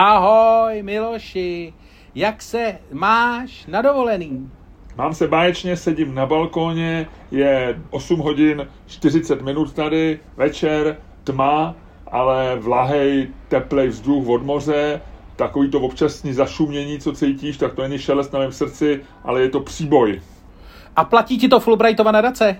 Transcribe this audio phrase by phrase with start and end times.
[0.00, 1.74] Ahoj Miloši,
[2.14, 4.50] jak se máš na dovolený?
[4.96, 11.74] Mám se báječně, sedím na balkóně, je 8 hodin 40 minut tady, večer, tma,
[12.06, 15.00] ale vlahej, teplej vzduch od moře,
[15.36, 19.48] takový to občasní zašumění, co cítíš, tak to není šelest na mém srdci, ale je
[19.48, 20.20] to příboj.
[20.96, 22.56] A platí ti to Fulbrightova nadace?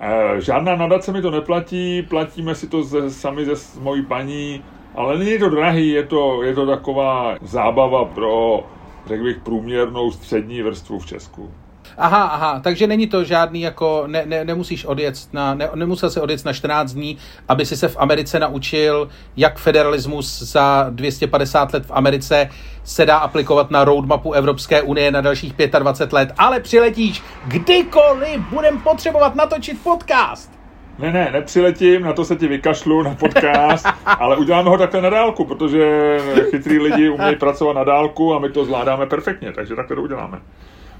[0.00, 4.62] E, žádná nadace mi to neplatí, platíme si to ze, sami ze s mojí paní,
[4.94, 8.64] ale není to drahý, je to, je to taková zábava pro,
[9.06, 11.50] řekl bych, průměrnou střední vrstvu v Česku.
[11.98, 16.20] Aha, aha, takže není to žádný jako, ne, ne, nemusíš odjet na, ne, nemusel se
[16.20, 21.86] odjet na 14 dní, aby si se v Americe naučil, jak federalismus za 250 let
[21.86, 22.50] v Americe
[22.84, 28.80] se dá aplikovat na roadmapu Evropské unie na dalších 25 let, ale přiletíš kdykoliv budem
[28.80, 30.59] potřebovat natočit podcast.
[31.00, 35.10] Ne, ne, nepřiletím, na to se ti vykašlu na podcast, ale uděláme ho takhle na
[35.10, 36.16] dálku, protože
[36.50, 40.40] chytrý lidi umějí pracovat na dálku a my to zvládáme perfektně, takže takhle to uděláme.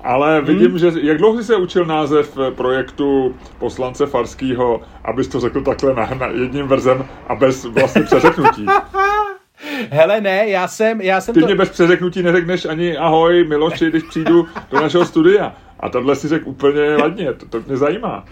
[0.05, 0.79] Ale vidím, hmm.
[0.79, 6.11] že jak dlouho jsi se učil název projektu poslance Farského, abys to řekl takhle na,
[6.19, 8.67] na jedním verzem a bez vlastně přeřeknutí.
[9.91, 11.47] Hele, ne, já jsem, já jsem Ty to...
[11.47, 15.53] mě bez přeřeknutí neřekneš ani ahoj, Miloši, když přijdu do našeho studia.
[15.81, 18.25] A tohle si řekl úplně ladně, to, to mě zajímá.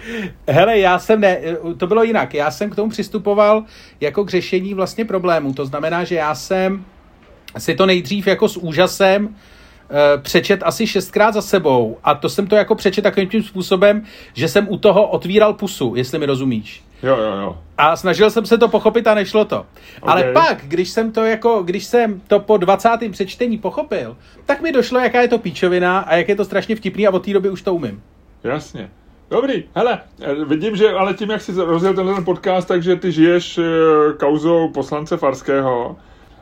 [0.49, 1.41] Hele, já jsem ne,
[1.77, 2.35] to bylo jinak.
[2.35, 3.65] Já jsem k tomu přistupoval
[4.01, 5.53] jako k řešení vlastně problémů.
[5.53, 6.85] To znamená, že já jsem
[7.59, 9.35] si to nejdřív jako s úžasem
[9.91, 14.03] Eh, přečet asi šestkrát za sebou a to jsem to jako přečet takovým tím způsobem,
[14.35, 16.83] že jsem u toho otvíral pusu, jestli mi rozumíš.
[17.03, 17.59] Jo, jo, jo.
[17.79, 19.57] A snažil jsem se to pochopit a nešlo to.
[19.57, 19.67] Okay.
[20.03, 22.89] Ale pak, když jsem to jako, když jsem to po 20.
[23.11, 27.07] přečtení pochopil, tak mi došlo, jaká je to píčovina a jak je to strašně vtipný
[27.07, 28.03] a od té doby už to umím.
[28.45, 28.91] Jasně.
[29.31, 33.59] Dobrý, hele, eh, vidím, že ale tím, jak jsi rozjel tenhle podcast, takže ty žiješ
[33.59, 33.63] eh,
[34.19, 35.97] kauzou poslance Farského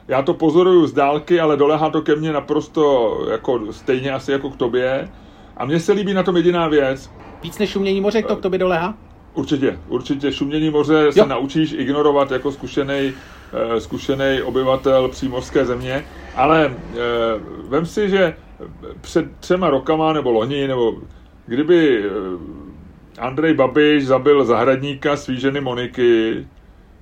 [0.08, 4.50] já to pozoruju z dálky, ale dolehá to ke mně naprosto jako stejně asi jako
[4.50, 5.08] k tobě.
[5.56, 7.10] A mně se líbí na tom jediná věc.
[7.42, 8.94] Víc než šumění moře, to k tobě dolehá?
[9.36, 10.32] Určitě, určitě.
[10.32, 11.26] Šumění moře se jo.
[11.26, 16.04] naučíš ignorovat jako zkušený, uh, zkušený obyvatel přímořské země,
[16.34, 18.36] ale uh, vem si, že
[19.00, 20.94] před třema rokama nebo loni, nebo
[21.46, 22.40] kdyby uh,
[23.18, 26.46] Andrej Babiš zabil zahradníka svý ženy Moniky,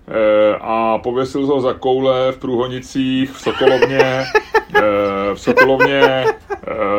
[0.09, 4.25] Eh, a pověsil ho za koule v Průhonicích, v Sokolovně,
[4.75, 6.33] eh, v Sokolovně eh,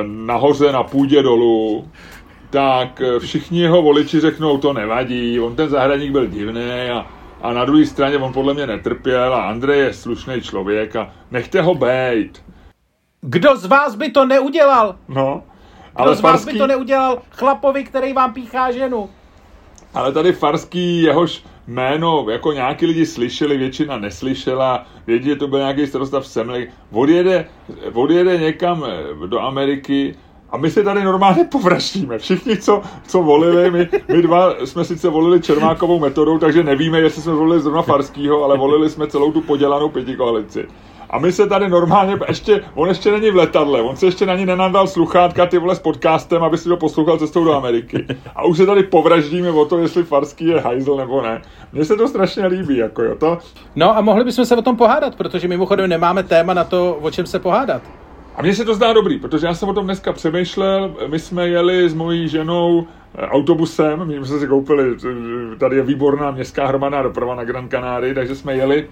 [0.03, 1.89] nahoře na půdě dolů,
[2.49, 7.05] tak všichni jeho voliči řeknou, to nevadí, on ten zahradník byl divný a,
[7.41, 11.61] a na druhé straně on podle mě netrpěl a Andrej je slušný člověk a nechte
[11.61, 12.43] ho bejt.
[13.21, 14.95] Kdo z vás by to neudělal?
[15.07, 15.43] No,
[15.95, 19.09] ale Kdo z vás by to neudělal chlapovi, který vám píchá ženu?
[19.93, 25.59] Ale tady Farský, jehož jméno jako nějaký lidi slyšeli, většina neslyšela, vědí, že to byl
[25.59, 27.45] nějaký starosta v Semli, odjede,
[27.93, 30.15] odjede někam eh, do Ameriky
[30.49, 32.17] a my se tady normálně povraštíme.
[32.17, 37.21] Všichni, co, co volili, my, my dva jsme sice volili Čermákovou metodou, takže nevíme, jestli
[37.21, 40.67] jsme volili zrovna Farskýho, ale volili jsme celou tu podělanou pětikoalici.
[41.09, 44.35] A my se tady normálně, ještě, on ještě není v letadle, on se ještě na
[44.35, 48.05] ní nenadal sluchátka ty vole s podcastem, aby si to poslouchal cestou do Ameriky.
[48.35, 51.41] A už se tady povraždíme o to, jestli Farský je hajzl nebo ne.
[51.73, 53.37] Mně se to strašně líbí, jako jo to.
[53.75, 57.11] No a mohli bychom se o tom pohádat, protože mimochodem nemáme téma na to, o
[57.11, 57.81] čem se pohádat.
[58.37, 61.49] A mně se to zdá dobrý, protože já jsem o tom dneska přemýšlel, my jsme
[61.49, 64.95] jeli s mojí ženou eh, autobusem, my jsme si koupili,
[65.53, 68.87] eh, tady je výborná městská hromadná doprava na Gran Canaria, takže jsme jeli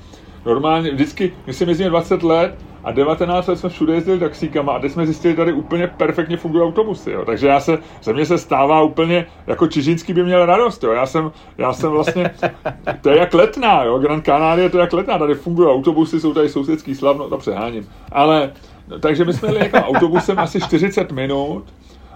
[0.45, 4.79] normálně, vždycky, my si jezdíme 20 let a 19 let jsme všude jezdili taxíkama a
[4.79, 7.25] teď jsme zjistili, tady úplně perfektně fungují autobusy, jo.
[7.25, 10.91] takže já se, ze mě se stává úplně, jako Čižínský by měl radost, jo.
[10.91, 12.31] Já, jsem, já jsem vlastně,
[13.01, 13.99] to je jak letná, jo.
[13.99, 17.89] Gran Canaria to je jak letná, tady fungují autobusy, jsou tady sousedský slavno, to přeháním,
[18.11, 18.51] ale,
[18.99, 21.73] takže my jsme jeli jako autobusem asi 40 minut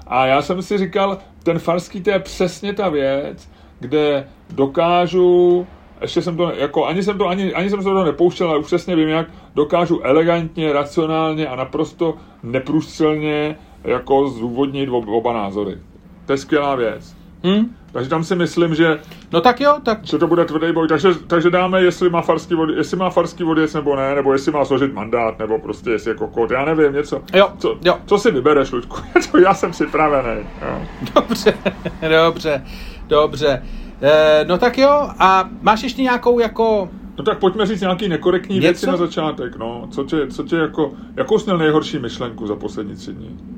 [0.07, 5.67] a já jsem si říkal, ten farský to je přesně ta věc, kde dokážu
[6.01, 8.65] ještě jsem to, jako, ani jsem to, ani, ani jsem se to nepouštěl, ale už
[8.65, 15.77] přesně vím, jak dokážu elegantně, racionálně a naprosto neprůstřelně jako zúvodnit oba názory.
[16.25, 17.15] To je skvělá věc.
[17.43, 17.75] Hmm?
[17.91, 18.99] Takže tam si myslím, že...
[19.31, 20.05] No tak jo, tak...
[20.05, 20.87] Že to bude tvrdý boj.
[20.87, 24.51] Takže, takže dáme, jestli má farský vody, jestli má farský vody, nebo ne, nebo jestli
[24.51, 27.21] má složit mandát, nebo prostě jestli jako kód, já nevím, něco.
[27.33, 27.97] Jo, co, jo.
[28.05, 28.97] co si vybereš, Luďku?
[29.43, 30.41] já jsem připravený.
[30.61, 30.81] Jo.
[31.15, 31.53] Dobře,
[32.09, 32.65] dobře,
[33.07, 33.63] dobře.
[34.01, 36.89] E, no tak jo, a máš ještě nějakou jako...
[37.17, 38.67] No tak pojďme říct nějaký nekorektní Něco?
[38.67, 39.87] věci na začátek, no.
[39.91, 43.56] Co tě, co tě jako, jakou jsi měl nejhorší myšlenku za poslední tři dní?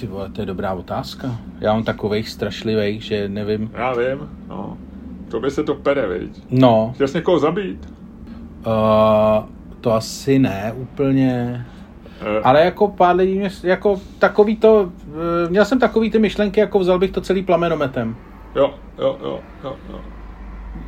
[0.00, 1.38] Ty vole, to je dobrá otázka.
[1.60, 3.70] Já mám takových strašlivých, že nevím.
[3.74, 4.76] Já vím, no.
[5.30, 6.42] To by se to pere, viď?
[6.50, 6.90] No.
[6.94, 7.92] Chtěl jsi někoho zabít?
[8.66, 9.44] Uh,
[9.80, 11.66] to asi ne úplně.
[12.44, 14.92] Ale jako pár lidí, jako takový to,
[15.48, 18.16] měl jsem takový ty myšlenky, jako vzal bych to celý plamenometem.
[18.54, 20.00] Jo, jo, jo, jo, jo.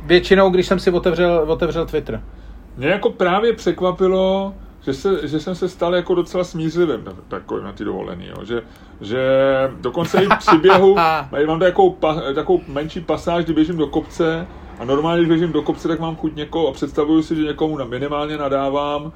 [0.05, 2.23] Většinou, když jsem si otevřel, otevřel Twitter.
[2.77, 7.63] Mě jako právě překvapilo, že, se, že jsem se stal jako docela smířlivým na, takový,
[7.63, 8.45] na ty dovolený, jo.
[8.45, 8.61] Že,
[9.01, 9.19] že
[9.81, 10.95] dokonce i při běhu,
[11.47, 11.97] mám takovou,
[12.35, 14.47] takovou menší pasáž, kdy běžím do kopce
[14.79, 17.77] a normálně, když běžím do kopce, tak mám chuť někoho a představuju si, že někomu
[17.85, 19.11] minimálně nadávám,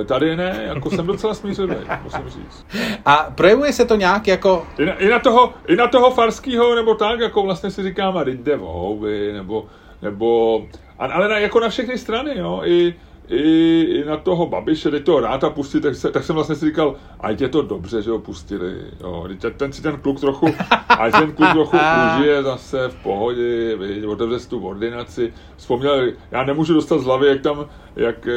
[0.00, 1.74] e, Tady ne, jako jsem docela smířlivý,
[2.04, 2.66] musím říct.
[3.06, 4.66] A projevuje se to nějak jako...
[4.78, 8.16] I na, i na toho, i na toho farského, nebo tak, jako vlastně si říkám,
[8.16, 8.58] a jde
[9.32, 9.66] nebo,
[10.02, 10.62] nebo,
[10.98, 12.94] ale na, jako na všechny strany, jo, i,
[13.28, 16.66] i, i na toho Babiše, teď toho ráta pustit, tak, se, tak jsem vlastně si
[16.66, 18.76] říkal, ať je to dobře, že ho pustili.
[19.00, 19.28] Jo.
[19.56, 20.46] Ten si ten kluk trochu,
[20.88, 21.76] ať ten kluk trochu
[22.16, 25.32] užije zase v pohodě, viď, otevře si tu ordinaci.
[25.56, 27.66] Vzpomněl, já nemůžu dostat z hlavy, jak tam,
[27.96, 28.32] jak, eh,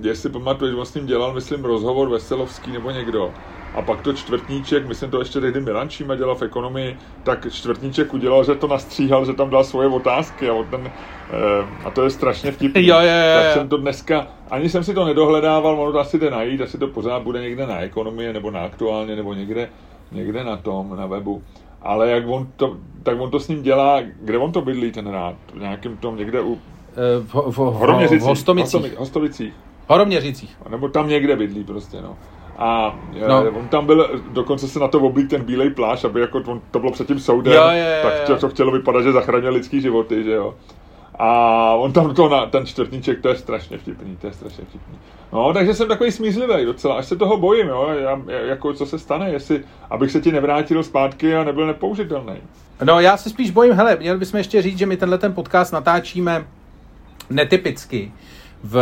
[0.00, 3.34] jestli pamatuješ, on s ním dělal, myslím, rozhovor Veselovský nebo někdo
[3.76, 8.14] a pak to čtvrtníček, myslím to ještě tehdy Milan Číma dělal v ekonomii, tak čtvrtníček
[8.14, 10.90] udělal, že to nastříhal, že tam dal svoje otázky a, ten,
[11.30, 12.86] eh, a to je strašně vtipný.
[12.86, 16.18] Jo, jo, jo, tak jsem to dneska, ani jsem si to nedohledával, ono to asi
[16.18, 19.68] jde najít, asi to pořád bude někde na ekonomii nebo na aktuálně nebo někde,
[20.12, 21.42] někde na tom, na webu.
[21.82, 25.06] Ale jak on to, tak on to s ním dělá, kde on to bydlí ten
[25.06, 25.34] rád?
[25.54, 26.58] V nějakém tom někde u...
[26.92, 28.98] Eh, v, v, v, v Hostomicích.
[28.98, 29.54] Hostomicích.
[29.88, 30.56] Horoměřicích.
[30.68, 32.16] Nebo tam někde bydlí prostě, no.
[32.58, 32.98] A
[33.28, 33.50] no.
[33.50, 36.78] on tam byl, dokonce se na to oblík ten bílej pláž, aby jako on, to
[36.78, 39.80] bylo před tím soudem, jo, je, je, tak to, to chtělo vypadat, že zachraňuje lidský
[39.80, 40.54] životy, že jo.
[41.18, 44.98] A on tam to na ten čtvrtníček, to je strašně vtipný, to je strašně vtipný.
[45.32, 48.98] No, takže jsem takový smířlivý docela, až se toho bojím, jo, já, jako co se
[48.98, 52.36] stane, jestli, abych se ti nevrátil zpátky a nebyl nepoužitelný.
[52.84, 55.72] No, já se spíš bojím, hele, měli bychom ještě říct, že my tenhle ten podcast
[55.72, 56.46] natáčíme
[57.30, 58.12] netypicky
[58.64, 58.76] v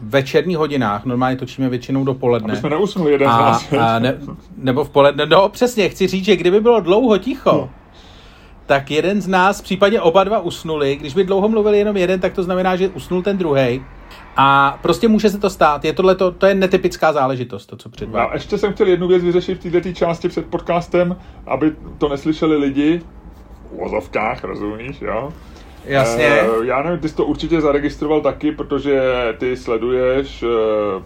[0.00, 2.52] večerních hodinách, normálně točíme většinou dopoledne.
[2.52, 3.72] Aby jsme neusnuli jeden a, z nás.
[3.80, 4.18] A ne,
[4.56, 7.70] nebo v poledne, no přesně, chci říct, že kdyby bylo dlouho ticho, no.
[8.66, 12.32] tak jeden z nás, případně oba dva usnuli, když by dlouho mluvil jenom jeden, tak
[12.32, 13.82] to znamená, že usnul ten druhý.
[14.36, 15.84] A prostě může se to stát.
[15.84, 18.30] Je tohle to, to je netypická záležitost, to, co předvádí.
[18.30, 21.16] A ještě jsem chtěl jednu věc vyřešit v této části před podcastem,
[21.46, 23.00] aby to neslyšeli lidi
[23.72, 25.32] v ozovkách, rozumíš, jo?
[25.86, 26.42] Jasně.
[26.42, 29.02] Uh, já nevím, ty jsi to určitě zaregistroval taky, protože
[29.38, 30.50] ty sleduješ uh,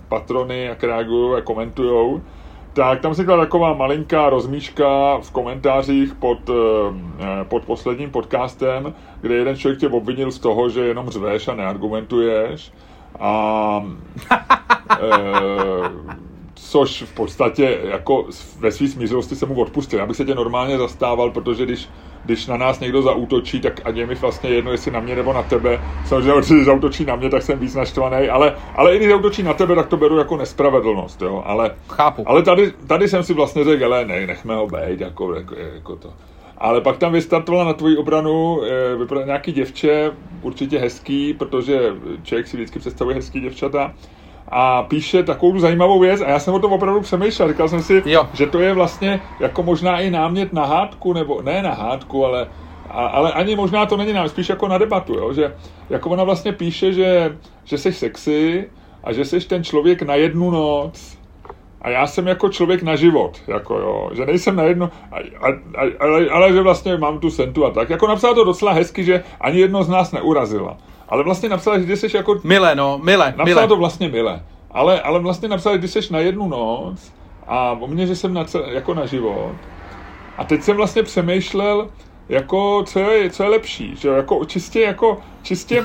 [0.08, 2.20] patrony, jak reagují a komentujou.
[2.72, 6.56] Tak tam se taková malinká rozmíška v komentářích pod, uh,
[7.42, 12.72] pod posledním podcastem, kde jeden člověk tě obvinil z toho, že jenom řveš a neargumentuješ.
[13.20, 13.84] A
[15.02, 15.86] uh,
[16.60, 18.26] což v podstatě jako
[18.58, 19.98] ve své smířivosti se mu odpustil.
[19.98, 21.88] Já bych se tě normálně zastával, protože když
[22.24, 25.32] když na nás někdo zautočí, tak ať je mi vlastně jedno, jestli na mě nebo
[25.32, 25.80] na tebe.
[26.06, 29.54] Samozřejmě, když zautočí na mě, tak jsem víc naštvaný, ale, ale i když zautočí na
[29.54, 31.42] tebe, tak to beru jako nespravedlnost, jo.
[31.46, 32.28] Ale, Chápu.
[32.28, 35.96] ale tady, tady jsem si vlastně řekl, ale ne, nechme ho být, jako, jako, jako
[35.96, 36.12] to.
[36.58, 40.12] Ale pak tam vystartovala na tvoji obranu e, vypadá nějaký děvče,
[40.42, 43.94] určitě hezký, protože člověk si vždycky představuje hezký děvčata
[44.50, 47.48] a píše takovou zajímavou věc a já jsem o tom opravdu přemýšlel.
[47.48, 48.28] Říkal jsem si, jo.
[48.32, 52.46] že to je vlastně jako možná i námět na hádku, nebo ne na hádku, ale,
[52.88, 55.32] a, ale ani možná to není nám, spíš jako na debatu, jo?
[55.32, 55.54] že
[55.90, 58.68] jako ona vlastně píše, že, že jsi sexy
[59.04, 61.20] a že jsi ten člověk na jednu noc,
[61.82, 65.48] a já jsem jako člověk na život, jako jo, že nejsem na jedno, a, a,
[65.48, 67.90] a, ale, ale že vlastně mám tu sentu a tak.
[67.90, 70.76] Jako napsala to docela hezky, že ani jedno z nás neurazila.
[71.10, 72.40] Ale vlastně napsala, že jsi jako...
[72.44, 73.68] Mile, no, mile, Napsala mile.
[73.68, 74.42] to vlastně mile.
[74.70, 77.12] Ale, ale vlastně napsala, že jsi na jednu noc
[77.46, 79.52] a o mně, že jsem na, jako na život.
[80.38, 81.88] A teď jsem vlastně přemýšlel,
[82.28, 85.84] jako, co je, co je lepší, že jako čistě jako, čistě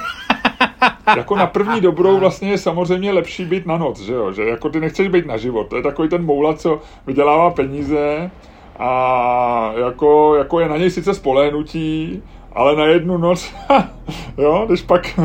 [1.17, 4.70] jako na první dobrou vlastně je samozřejmě lepší být na noc, že jo, že jako
[4.70, 8.32] ty nechceš být na život, to je takový ten moula, co vydělává peníze
[8.79, 12.24] a jako, jako je na něj sice spolehnutí,
[12.55, 13.53] ale na jednu noc,
[14.38, 15.19] jo, když pak...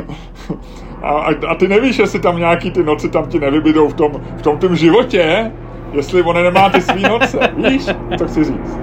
[1.03, 4.13] A, a, a ty nevíš, jestli tam nějaký ty noci tam ti nevybydou v tom,
[4.37, 5.53] v tom tým životě,
[5.93, 7.87] jestli on nemá ty svý noce, víš,
[8.19, 8.79] co chci říct.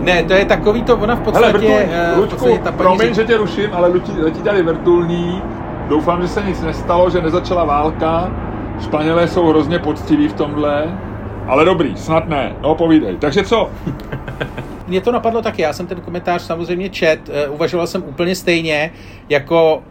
[0.00, 1.46] Ne, to je takový to, ona v podstatě...
[1.46, 3.14] Hele, vrtul, uh, Luďku, v podstatě ta promiň, řek...
[3.14, 5.42] že tě ruším, ale letí, letí tady vrtulní,
[5.88, 8.30] doufám, že se nic nestalo, že nezačala válka,
[8.80, 10.98] Španělé jsou hrozně poctiví v tomhle,
[11.46, 13.16] ale dobrý, snad ne, no povídej.
[13.16, 13.70] Takže co?
[14.90, 18.92] mě to napadlo taky, já jsem ten komentář samozřejmě čet, uh, uvažoval jsem úplně stejně,
[19.28, 19.82] jako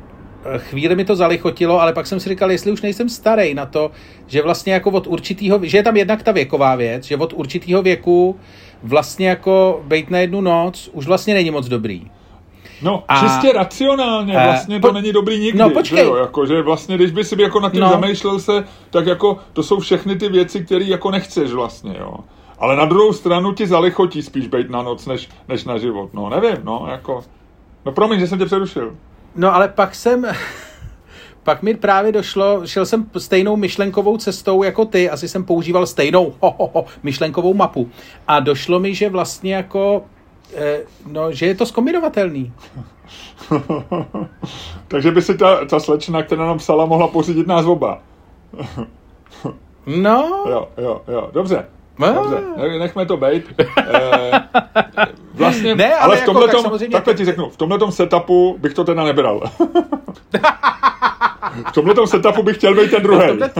[0.45, 3.65] eh, chvíli mi to zalichotilo, ale pak jsem si říkal, jestli už nejsem starý na
[3.65, 3.91] to,
[4.27, 7.81] že vlastně jako od určitýho, že je tam jednak ta věková věc, že od určitýho
[7.81, 8.39] věku
[8.83, 12.07] vlastně jako bejt na jednu noc už vlastně není moc dobrý.
[12.81, 13.19] No, a...
[13.19, 14.93] čistě racionálně, vlastně to po...
[14.93, 15.59] není dobrý nikdy.
[15.59, 15.97] No, počkej.
[15.97, 16.15] Že jo?
[16.15, 17.89] Jako, že vlastně, když by si jako nad tím no.
[17.89, 22.13] zamýšlel se, tak jako to jsou všechny ty věci, které jako nechceš vlastně, jo.
[22.59, 26.13] Ale na druhou stranu ti zalichotí spíš být na noc, než, než na život.
[26.13, 27.23] No, nevím, no, jako...
[27.85, 28.95] No promiň, že jsem tě přerušil.
[29.35, 30.25] No, ale pak jsem...
[31.43, 36.33] pak mi právě došlo, šel jsem stejnou myšlenkovou cestou jako ty, asi jsem používal stejnou
[36.41, 37.89] ho, ho, ho, myšlenkovou mapu.
[38.27, 40.03] A došlo mi, že vlastně jako,
[40.55, 42.53] eh, no, že je to zkombinovatelný.
[44.87, 48.01] Takže by si ta, ta slečna, která nám psala, mohla pořídit nás oba.
[49.85, 50.43] no.
[50.49, 51.65] Jo, jo, jo, dobře.
[51.99, 53.53] Dobře, nechme to být.
[53.59, 54.41] Eh,
[55.33, 58.73] vlastně, ne, ale, ale v tomhle jako, tak takhle ti řeknu, v tomhle setupu bych
[58.73, 59.51] to teda nebral.
[61.69, 63.51] v tomhle setupu bych chtěl být ten druhý, tomhle...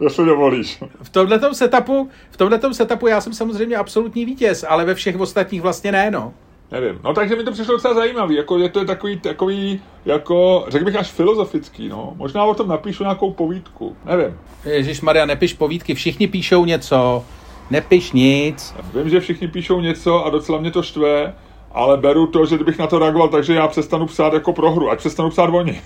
[0.00, 0.82] jestli dovolíš.
[1.02, 5.62] V tomhle setupu, v tomhletom setupu já jsem samozřejmě absolutní vítěz, ale ve všech ostatních
[5.62, 6.32] vlastně ne, no.
[6.72, 7.00] Nevím.
[7.04, 10.96] No takže mi to přišlo docela zajímavý, jako je to takový, takový, jako, řekl bych
[10.96, 12.12] až filozofický, no.
[12.16, 14.38] Možná o tom napíšu nějakou povídku, nevím.
[14.64, 17.24] Ježíš Maria, nepiš povídky, všichni píšou něco.
[17.72, 18.74] Nepiš nic.
[18.94, 21.34] Vím, že všichni píšou něco a docela mě to štve,
[21.72, 24.90] ale beru to, že kdybych na to reagoval, takže já přestanu psát jako pro hru,
[24.90, 25.82] ať přestanu psát oni.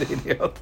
[0.10, 0.52] idiot.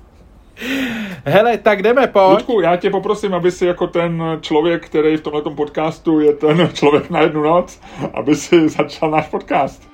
[1.24, 2.28] Hele, tak jdeme, pojď.
[2.28, 6.70] Ludku, já tě poprosím, aby si jako ten člověk, který v tomto podcastu je ten
[6.72, 7.80] člověk na jednu noc,
[8.14, 9.91] aby si začal náš podcast.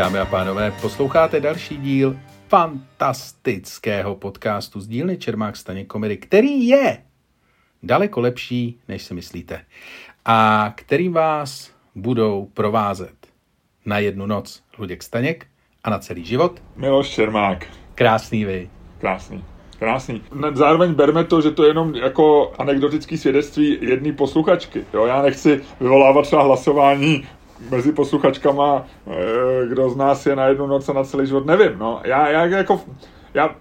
[0.00, 2.16] Dámy a pánové, posloucháte další díl
[2.48, 6.98] fantastického podcastu z dílny Čermák Staně Komedy, který je
[7.82, 9.64] daleko lepší, než si myslíte.
[10.24, 13.14] A který vás budou provázet
[13.86, 15.46] na jednu noc Luděk Staněk
[15.84, 16.62] a na celý život.
[16.76, 17.66] Miloš Čermák.
[17.94, 18.70] Krásný vy.
[18.98, 19.44] Krásný.
[19.78, 20.22] Krásný.
[20.52, 24.84] Zároveň berme to, že to je jenom jako anekdotický svědectví jedné posluchačky.
[24.94, 25.06] Jo?
[25.06, 27.24] Já nechci vyvolávat třeba hlasování
[27.70, 31.78] mezi posluchačkama, eh, kdo z nás je na jednu noc a na celý život, nevím,
[31.78, 32.00] no.
[32.04, 32.80] Já, já jako,
[33.34, 33.54] já,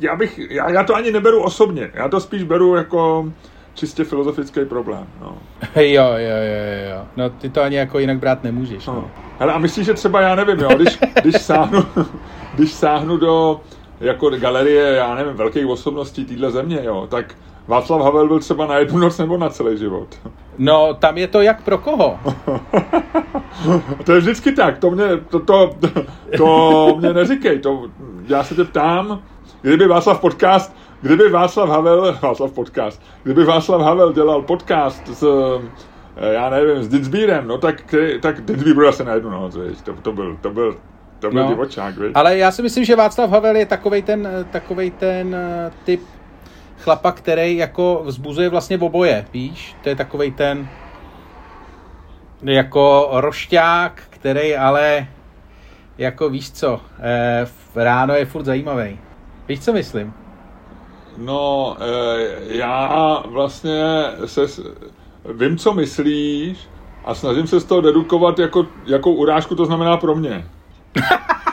[0.00, 3.32] já bych, já, já to ani neberu osobně, já to spíš beru jako
[3.74, 5.38] čistě filozofický problém, no.
[5.82, 8.94] Jo, jo, jo, jo, no ty to ani jako jinak brát nemůžeš, no.
[8.94, 9.10] no.
[9.38, 11.84] Hele, a myslíš, že třeba, já nevím, jo, když, když sáhnu,
[12.54, 13.60] když sáhnu do,
[14.00, 17.34] jako galerie, já nevím, velkých osobností téhle země, jo, tak
[17.68, 20.08] Václav Havel byl třeba na jednu noc nebo na celý život?
[20.58, 22.18] No, tam je to jak pro koho.
[24.04, 25.70] to je vždycky tak, to mě, to, to,
[26.36, 27.88] to mě neříkej, to,
[28.28, 29.22] já se tě ptám,
[29.62, 35.22] kdyby Václav podcast, kdyby Václav Havel, Václav podcast, kdyby Václav Havel dělal podcast s,
[36.16, 39.80] eh, já nevím, s Ditzbírem, no tak, tak Ditzbír byl asi na jednu noc, víš,
[39.84, 40.76] to, to byl, to byl,
[41.18, 42.12] to byl no, divočák, víš.
[42.14, 46.00] Ale já si myslím, že Václav Havel je takovej ten, takovej ten eh, typ
[46.82, 49.76] chlapa, který jako vzbuzuje vlastně oboje, víš?
[49.82, 50.68] To je takovej ten
[52.42, 55.06] jako rošťák, který ale
[55.98, 58.98] jako víš co, eh, ráno je furt zajímavý.
[59.48, 60.12] Víš, co myslím?
[61.16, 63.82] No, eh, já vlastně
[64.24, 64.46] se,
[65.34, 66.58] vím, co myslíš
[67.04, 70.46] a snažím se z toho dedukovat, jako, jakou urážku to znamená pro mě.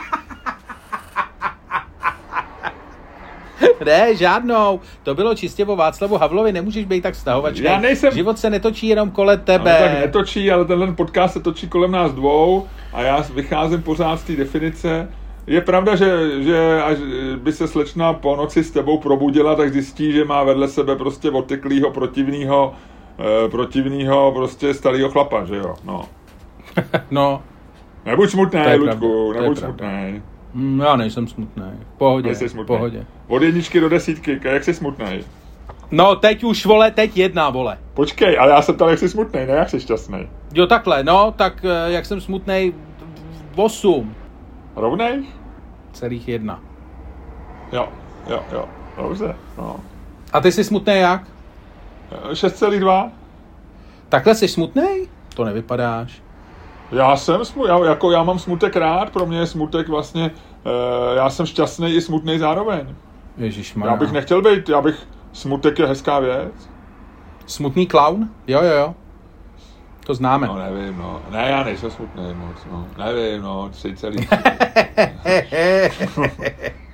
[3.84, 4.80] ne, žádnou.
[5.02, 7.64] To bylo čistě o Václavu Havlovi, nemůžeš být tak stahovačný.
[7.64, 8.12] Já nejsem...
[8.12, 9.76] Život se netočí jenom kolem tebe.
[9.80, 14.20] No, tak netočí, ale tenhle podcast se točí kolem nás dvou a já vycházím pořád
[14.20, 15.08] z té definice.
[15.46, 16.98] Je pravda, že, že až
[17.36, 21.30] by se slečna po noci s tebou probudila, tak zjistí, že má vedle sebe prostě
[21.30, 22.74] oteklýho, protivného,
[23.18, 25.74] eh, protivného prostě starého chlapa, že jo?
[25.84, 26.04] No.
[27.10, 27.42] no.
[28.04, 30.22] Nebuď smutný, Ludku, nebuď smutný.
[30.54, 31.64] Mm, já nejsem smutný.
[31.94, 32.26] V pohodě.
[32.26, 32.66] Nejsi smutný.
[32.66, 33.06] pohodě.
[33.28, 35.20] Od jedničky do desítky, jak jsi smutný?
[35.90, 37.78] No, teď už, vole, teď jedna, vole.
[37.94, 40.28] Počkej, ale já jsem ptal, jak jsi smutný, ne jak jsi šťastný.
[40.54, 42.74] Jo, takhle, no, tak eh, jak jsem smutný,
[43.56, 44.14] osm.
[44.76, 45.24] Rovnej?
[45.92, 46.60] Celých jedna.
[47.72, 47.88] Jo,
[48.28, 49.76] jo, jo, dobře, no.
[50.32, 51.22] A ty jsi smutný jak?
[52.30, 53.10] 6,2.
[54.08, 55.08] Takhle jsi smutný?
[55.34, 56.22] To nevypadáš.
[56.92, 60.30] Já jsem, já, jako já mám smutek rád, pro mě je smutek vlastně,
[60.64, 62.94] e, já jsem šťastný i smutný zároveň.
[63.36, 66.70] Ježíš Já bych nechtěl být, já bych, smutek je hezká věc.
[67.46, 68.28] Smutný clown?
[68.46, 68.94] Jo, jo, jo.
[70.06, 70.46] To známe.
[70.46, 71.20] No nevím, no.
[71.30, 72.86] Ne, já nejsem smutný moc, no.
[72.98, 74.28] Nevím, no, tři celý.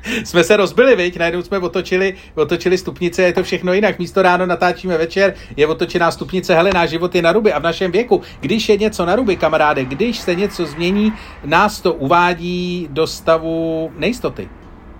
[0.24, 1.18] jsme se rozbili, viď?
[1.18, 3.98] Najednou jsme otočili, otočili stupnice, je to všechno jinak.
[3.98, 7.62] Místo ráno natáčíme večer, je otočená stupnice, hele, náš život je na ruby a v
[7.62, 11.12] našem věku, když je něco na ruby, kamaráde, když se něco změní,
[11.44, 14.48] nás to uvádí do stavu nejistoty.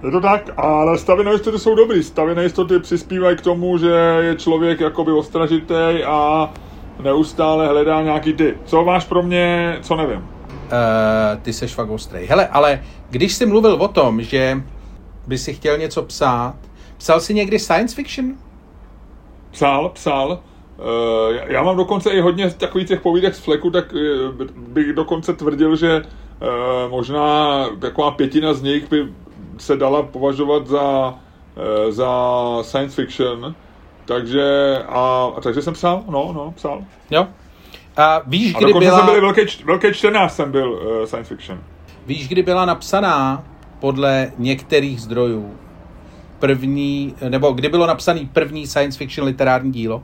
[0.05, 2.03] Je to tak, ale stavy nejistoty jsou dobrý.
[2.03, 6.51] Stavy nejistoty přispívají k tomu, že je člověk jakoby ostražitý a
[7.03, 8.55] neustále hledá nějaký ty.
[8.65, 10.19] Co máš pro mě, co nevím?
[10.19, 12.27] Uh, ty seš fakt ostrý.
[12.27, 14.63] Hele, ale když jsi mluvil o tom, že
[15.27, 16.55] by si chtěl něco psát,
[16.97, 18.35] psal jsi někdy science fiction?
[19.51, 20.41] Psal, psal.
[20.79, 24.01] Uh, já mám dokonce i hodně takových těch povídek z fleku, tak uh,
[24.57, 29.09] bych dokonce tvrdil, že uh, možná taková pětina z nich by
[29.59, 31.15] se dala považovat za,
[31.89, 32.11] za
[32.63, 33.55] science fiction.
[34.05, 36.85] Takže, a, a takže jsem psal, no, no, psal.
[37.11, 37.27] Jo.
[37.97, 38.99] A víš, a kdy byla...
[38.99, 41.61] jsem byl velký, velký čtenář, jsem byl uh, science fiction.
[42.07, 43.45] Víš, kdy byla napsaná
[43.81, 45.51] podle některých zdrojů
[46.39, 50.03] první, nebo kdy bylo napsaný první science fiction literární dílo?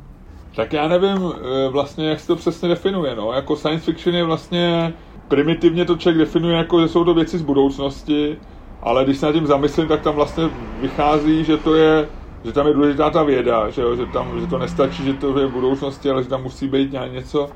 [0.57, 3.17] Tak já nevím eh, vlastně, jak se to přesně definuje.
[3.17, 3.33] No.
[3.33, 4.93] Jako science fiction je vlastně
[5.29, 8.37] primitivně to člověk definuje jako, že jsou to věci z budoucnosti,
[8.83, 10.45] ale když se nad tím zamyslím, tak tam vlastně
[10.81, 12.09] vychází, že to je
[12.45, 15.39] že tam je důležitá ta věda, že, jo, že, tam, že to nestačí, že to
[15.39, 17.51] je v budoucnosti, ale že tam musí být něco,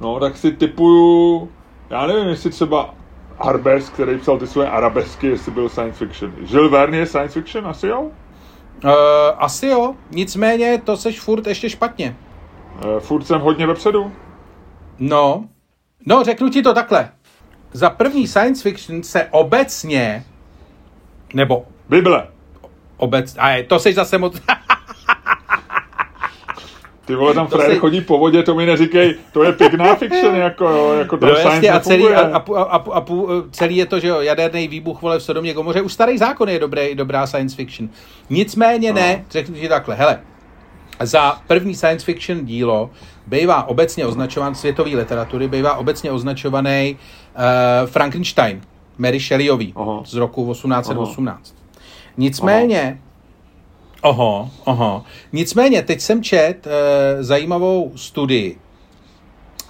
[0.00, 1.48] no tak si typuju,
[1.90, 2.94] já nevím, jestli třeba
[3.38, 6.32] Arbes, který psal ty své arabesky, jestli byl science fiction.
[6.42, 8.00] Žil Verne je science fiction, asi jo?
[8.84, 8.90] Uh,
[9.38, 12.16] asi jo, nicméně to seš furt ještě špatně.
[12.84, 14.12] Uh, furt jsem hodně vepředu.
[14.98, 15.48] No,
[16.06, 17.10] no řeknu ti to takhle.
[17.72, 20.24] Za první science fiction se obecně,
[21.34, 21.66] nebo...
[21.88, 22.28] Bible.
[22.96, 24.40] Obec, a to seš zase moc...
[27.06, 27.78] Ty vole, tam frajer si...
[27.78, 31.32] chodí po vodě, to mi neříkej, to je pěkná fiction, jako jo, jako to no,
[31.32, 33.04] jasně, a celý, a, a, a, a, a,
[33.50, 36.58] celý je to, že jo, jaderný výbuch, vole, v Sodomě Gomoře, už starý zákon je
[36.58, 37.88] dobrý, dobrá science fiction.
[38.30, 39.00] Nicméně no.
[39.00, 40.20] ne, řeknu ti takhle, hele,
[41.00, 42.90] za první science fiction dílo
[43.26, 46.96] bývá obecně označován světový literatury, bývá obecně označovaný
[47.36, 48.60] uh, Frankenstein,
[48.98, 50.02] Mary Shelleyový Aha.
[50.04, 51.54] z roku 1818.
[51.56, 51.76] Aha.
[52.16, 53.00] Nicméně,
[54.02, 55.04] Oho, oho.
[55.32, 56.70] Nicméně, teď jsem čet e,
[57.24, 58.58] zajímavou studii,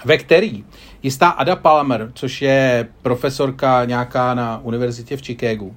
[0.05, 0.65] ve který
[1.03, 5.77] jistá Ada Palmer, což je profesorka nějaká na univerzitě v Chicagu,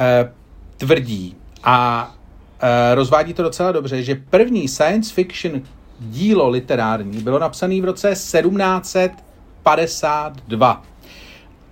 [0.00, 0.32] e,
[0.76, 2.10] tvrdí a
[2.60, 5.62] e, rozvádí to docela dobře, že první science fiction
[6.00, 10.82] dílo literární bylo napsané v roce 1752.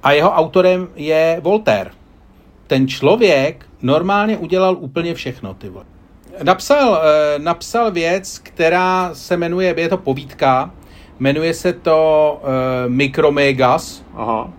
[0.02, 1.90] A jeho autorem je Voltaire.
[2.66, 5.84] Ten člověk normálně udělal úplně všechno, ty vole.
[6.42, 10.70] Napsal, eh, napsal věc, která se jmenuje, je to povídka,
[11.20, 14.04] jmenuje se to uh, Mikromegas.
[14.14, 14.50] Aha.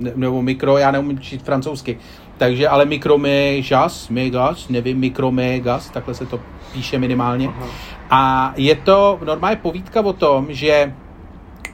[0.00, 1.98] Ne, nebo mikro, já neumím číst francouzsky.
[2.38, 6.40] Takže, ale Mikromegas, Megas, nevím, Mikromegas, takhle se to
[6.72, 7.48] píše minimálně.
[7.48, 7.66] Aha.
[8.10, 10.94] A je to normálně povídka o tom, že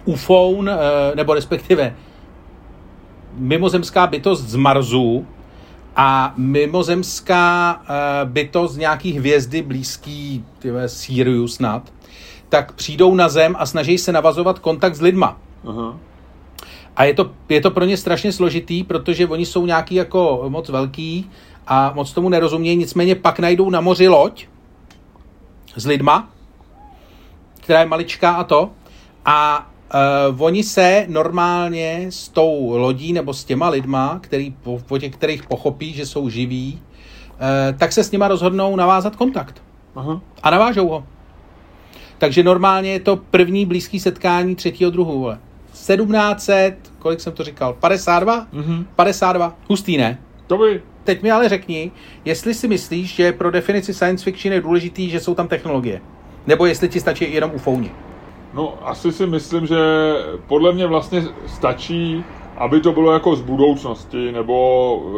[0.04, 0.74] UFON, uh,
[1.14, 1.96] nebo respektive
[3.34, 5.26] mimozemská bytost z Marsu,
[5.96, 11.92] a mimozemská uh, bytost z nějaký hvězdy blízký, tyhle, Sirius snad,
[12.48, 15.38] tak přijdou na Zem a snaží se navazovat kontakt s lidma.
[15.68, 15.96] Aha.
[16.96, 20.68] A je to, je to pro ně strašně složitý, protože oni jsou nějaký jako moc
[20.68, 21.30] velký
[21.66, 24.46] a moc tomu nerozumějí, nicméně pak najdou na moři loď
[25.76, 26.30] s lidma,
[27.60, 28.70] která je maličká a to.
[29.24, 29.66] A
[30.32, 35.12] Uh, oni se normálně s tou lodí nebo s těma lidma, který, po, po těch
[35.12, 39.62] kterých pochopí, že jsou živí, uh, tak se s nima rozhodnou navázat kontakt.
[39.96, 40.20] Aha.
[40.42, 41.04] A navážou ho.
[42.18, 45.20] Takže normálně je to první blízký setkání třetího druhu.
[45.20, 45.38] Vole.
[45.72, 48.46] 1700, kolik jsem to říkal, 52?
[48.52, 48.84] Mm-hmm.
[48.96, 49.56] 52.
[49.68, 50.18] Hustý, ne?
[50.46, 50.82] To by.
[51.04, 51.90] Teď mi ale řekni,
[52.24, 56.00] jestli si myslíš, že pro definici science fiction je důležitý, že jsou tam technologie.
[56.46, 57.90] Nebo jestli ti stačí jenom ufouni.
[58.54, 59.76] No, asi si myslím, že
[60.46, 62.24] podle mě vlastně stačí,
[62.56, 65.12] aby to bylo jako z budoucnosti, nebo uh,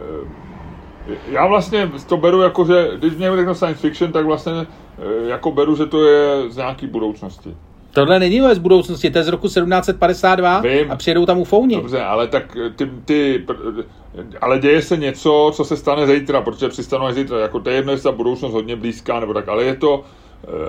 [0.00, 0.28] uh,
[1.30, 4.66] já vlastně to beru jako, že když mě řekne science fiction, tak vlastně uh,
[5.28, 7.56] jako beru, že to je z nějaký budoucnosti.
[7.94, 10.92] Tohle není z budoucnosti, to je z roku 1752 Vím.
[10.92, 11.76] a přijedou tam ufouni.
[11.76, 13.46] Dobře, ale tak ty, ty,
[14.40, 17.76] ale děje se něco, co se stane zítra, protože přistanou až zítra, jako to je
[17.76, 20.04] jedno, jestli ta budoucnost hodně blízká, nebo tak, ale je to,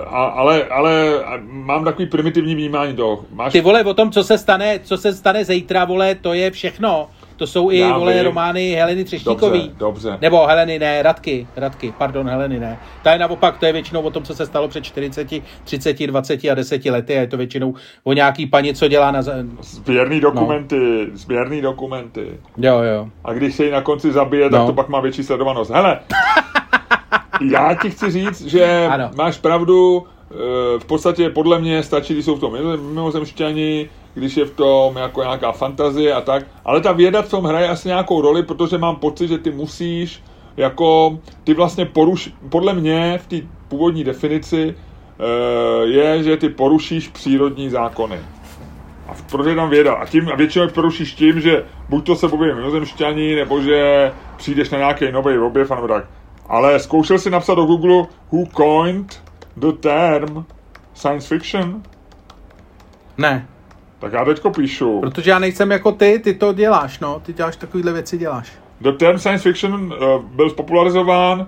[0.06, 1.04] a, ale, ale
[1.42, 3.24] mám takový primitivní vnímání toho.
[3.32, 3.52] Máš...
[3.52, 7.08] Ty vole, o tom, co se stane, co se stane zítra, vole, to je všechno.
[7.36, 8.24] To jsou i, Já vole, vím.
[8.24, 9.60] romány Heleny Třeštíkový.
[9.60, 10.18] Dobře, dobře.
[10.20, 12.78] Nebo Heleny ne, Radky, Radky, pardon, Heleny ne.
[13.02, 15.28] Ta je naopak, to je většinou o tom, co se stalo před 40,
[15.64, 19.22] 30, 20 a 10 lety a je to většinou o nějaký paní, co dělá na...
[19.60, 21.16] Sběrný dokumenty, no.
[21.18, 22.40] sběrný dokumenty.
[22.58, 23.08] Jo, jo.
[23.24, 24.66] A když se ji na konci zabije, tak No.
[24.66, 25.70] to pak má větší sledovanost.
[25.70, 26.00] Hele,
[27.40, 29.10] já ti chci říct, že Ano.
[29.16, 30.34] máš pravdu, eh,
[30.78, 32.52] v podstatě podle mě stačí, když jsou v tom
[32.94, 37.44] mimozemšťani, když je v tom jako nějaká fantazie a tak, ale ta věda v tom
[37.44, 40.22] hraje asi nějakou roli, protože mám pocit, že ty musíš
[40.56, 43.36] jako, ty vlastně poruš, podle mě v té
[43.68, 44.74] původní definici
[45.18, 48.18] eh, je, že ty porušíš přírodní zákony.
[49.08, 49.94] A v- protože je tam věda.
[49.94, 54.12] A tím a většinou je porušíš tím, že buď to se objeví mimozemšťani, nebo že
[54.36, 56.04] přijdeš na nějaký nový objev, nebo tak.
[56.46, 59.22] Ale zkoušel si napsat do Google who coined
[59.56, 60.44] the term
[60.94, 61.82] science fiction?
[63.18, 63.46] Ne,
[63.98, 65.00] Tak já teďko píšu.
[65.00, 67.20] protože já nejsem jako ty, ty to děláš, no.
[67.20, 68.52] Ty děláš takovýhle věci, děláš.
[68.80, 71.46] The term science fiction uh, byl spopularizován, uh,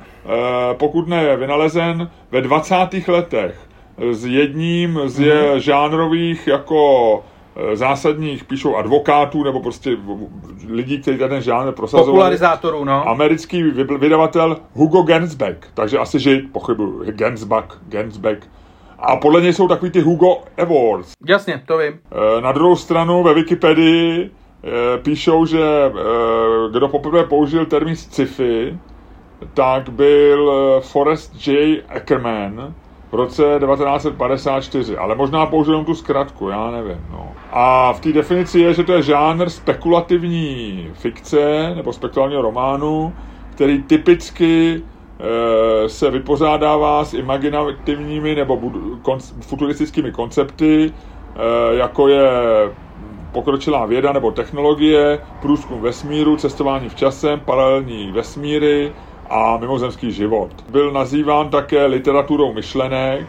[0.72, 2.74] pokud ne vynalezen, ve 20.
[3.09, 3.61] letech
[4.12, 7.24] s jedním z je žánrových jako
[7.74, 9.96] zásadních, píšou advokátů, nebo prostě
[10.68, 12.10] lidí, kteří ten žánr prosazovali.
[12.12, 13.08] Popularizátorů, no.
[13.08, 18.38] Americký vy- vydavatel Hugo Gensback, takže asi žid, pochybuju, Gensback, Gensback.
[18.98, 21.12] A podle něj jsou takový ty Hugo Awards.
[21.26, 21.92] Jasně, to vím.
[22.12, 24.30] Eh, Na druhou stranu ve Wikipedii
[24.64, 25.92] eh, píšou, že eh,
[26.72, 28.78] kdo poprvé použil termín sci-fi,
[29.54, 31.82] tak byl eh, Forrest J.
[31.88, 32.74] Ackerman
[33.10, 37.06] v roce 1954, ale možná použil tu zkratku, já nevím.
[37.10, 37.38] No.
[37.50, 43.16] A v té definici je, že to je žánr spekulativní fikce nebo spekulativního románu,
[43.50, 44.82] který typicky
[45.20, 48.56] eh, se vypořádává s imaginativními nebo
[49.02, 50.92] konc- futuristickými koncepty,
[51.36, 52.30] eh, jako je
[53.32, 58.94] pokročilá věda nebo technologie, průzkum vesmíru, cestování v časem, paralelní vesmíry
[59.30, 60.50] a mimozemský život.
[60.68, 63.26] Byl nazýván také literaturou myšlenek,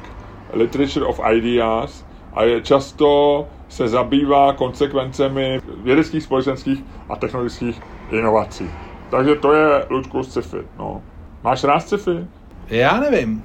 [0.53, 7.81] literature of ideas, a je často se zabývá konsekvencemi vědeckých, společenských a technologických
[8.11, 8.69] inovací.
[9.09, 10.57] Takže to je, Luďku, sci-fi.
[10.79, 11.01] No.
[11.43, 12.25] Máš rád sci-fi?
[12.69, 13.43] Já nevím.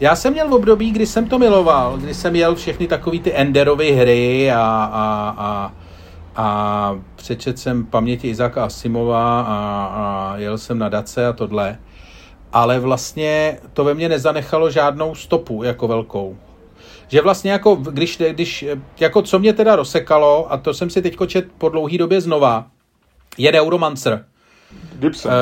[0.00, 3.34] Já jsem měl v období, kdy jsem to miloval, kdy jsem jel všechny takové ty
[3.34, 5.72] Enderovy hry a, a, a,
[6.36, 11.78] a přečet jsem paměti Izáka Asimova a, a jel jsem na Dace a tohle.
[12.52, 16.36] Ale vlastně to ve mně nezanechalo žádnou stopu jako velkou.
[17.08, 18.64] Že vlastně jako, když, když,
[19.00, 22.66] jako co mě teda rozsekalo, a to jsem si teďko čet po dlouhý době znova,
[23.38, 24.24] je Neuromancer
[24.98, 25.32] Gibson.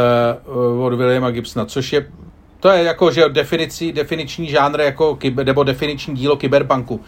[0.47, 2.07] uh, od Williama Gibsona, což je
[2.61, 7.01] to je jako, že definici, definiční žánr jako, nebo definiční dílo kyberpunku.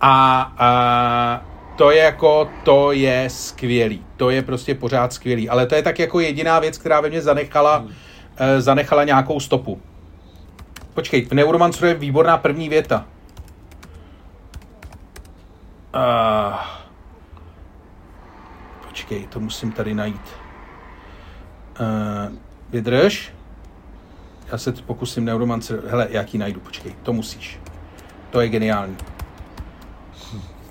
[0.00, 4.06] A, a to je jako, to je skvělý.
[4.16, 5.48] To je prostě pořád skvělý.
[5.48, 7.86] Ale to je tak jako jediná věc, která ve mně zanechala, hmm.
[7.86, 7.92] uh,
[8.58, 9.82] zanechala nějakou stopu.
[10.94, 13.06] Počkej, v Neuromanceru je výborná první věta.
[15.94, 16.54] Uh,
[18.88, 20.28] počkej, to musím tady najít.
[21.80, 22.36] Uh,
[22.70, 23.32] vydrž.
[24.52, 25.82] Já se pokusím Neuromancer.
[25.86, 27.60] Hele, jak ji najdu, počkej, to musíš.
[28.30, 28.96] To je geniální.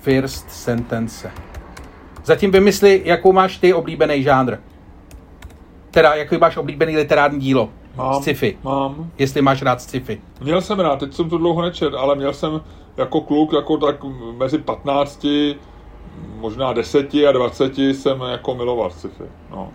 [0.04, 1.30] First sentence.
[2.24, 4.56] Zatím vymysli, jakou máš ty oblíbený žánr.
[5.90, 7.70] Teda, jaký máš oblíbený literární dílo.
[7.96, 8.58] Mám, Sci-fi.
[8.62, 9.10] mám.
[9.18, 10.20] Jestli máš rád sci-fi.
[10.40, 12.60] Měl jsem rád, teď jsem to dlouho nečet, ale měl jsem
[12.96, 13.96] jako kluk, jako tak
[14.36, 15.26] mezi 15,
[16.36, 19.24] možná 10 a 20 jsem jako miloval sci-fi.
[19.50, 19.72] No.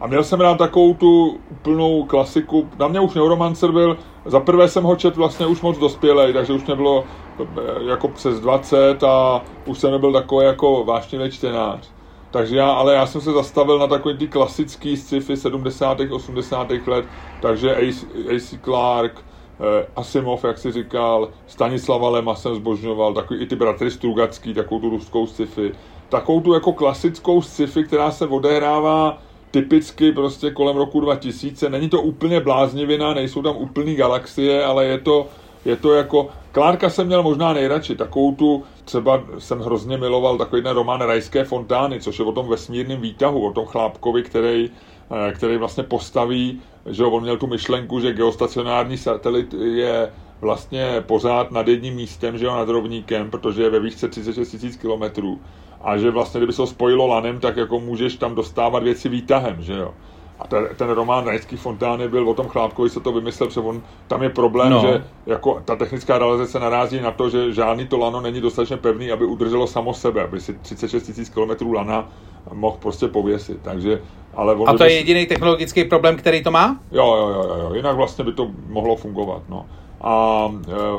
[0.00, 2.70] A měl jsem rád takovou tu úplnou klasiku.
[2.78, 6.52] Na mě už Neuromancer byl, za prvé jsem ho čet vlastně už moc dospělej, takže
[6.52, 7.08] už mě bylo
[7.40, 7.44] eh,
[7.90, 11.92] jako přes 20 a už jsem nebyl takový jako vášnivý čtenář.
[12.30, 15.98] Takže já, ale já jsem se zastavil na takový ty klasický sci-fi 70.
[16.10, 16.70] 80.
[16.86, 17.08] let,
[17.40, 18.58] takže A.C.
[18.58, 19.22] Clarke,
[19.60, 24.80] eh, Asimov, jak si říkal, Stanislava Lema jsem zbožňoval, takový i ty bratry Strugacký, takovou
[24.80, 25.72] tu ruskou sci-fi.
[26.08, 31.70] Takovou tu jako klasickou sci-fi, která se odehrává typicky prostě kolem roku 2000.
[31.70, 35.26] Není to úplně bláznivina, nejsou tam úplný galaxie, ale je to,
[35.64, 36.28] je to jako...
[36.52, 41.44] Klárka jsem měl možná nejradši, takovou tu, třeba jsem hrozně miloval takový ten román Rajské
[41.44, 44.70] fontány, což je o tom vesmírném výtahu, o tom chlápkovi, který,
[45.10, 51.50] eh, který vlastně postaví, že on měl tu myšlenku, že geostacionární satelit je vlastně pořád
[51.50, 55.40] nad jedním místem, že jo, nad rovníkem, protože je ve výšce 36 000 kilometrů.
[55.80, 59.56] A že vlastně, kdyby se ho spojilo lanem, tak jako můžeš tam dostávat věci výtahem,
[59.62, 59.94] že jo.
[60.38, 63.82] A ten, ten román Rajský fontány byl o tom chlápkovi, se to vymyslel, protože on,
[64.06, 64.80] tam je problém, No.
[64.80, 69.12] že jako ta technická realizace narazí na to, že žádný to lano není dostatečně pevný,
[69.12, 72.08] aby udrželo samo sebe, aby si 36 000 km lana
[72.52, 73.58] mohl prostě pověsit.
[73.62, 74.02] Takže,
[74.34, 76.80] ale on A to je jediný technologický problém, který to má?
[76.92, 79.66] Jo, jo, jo, jo, jinak vlastně by to mohlo fungovat, no.
[80.00, 80.48] A,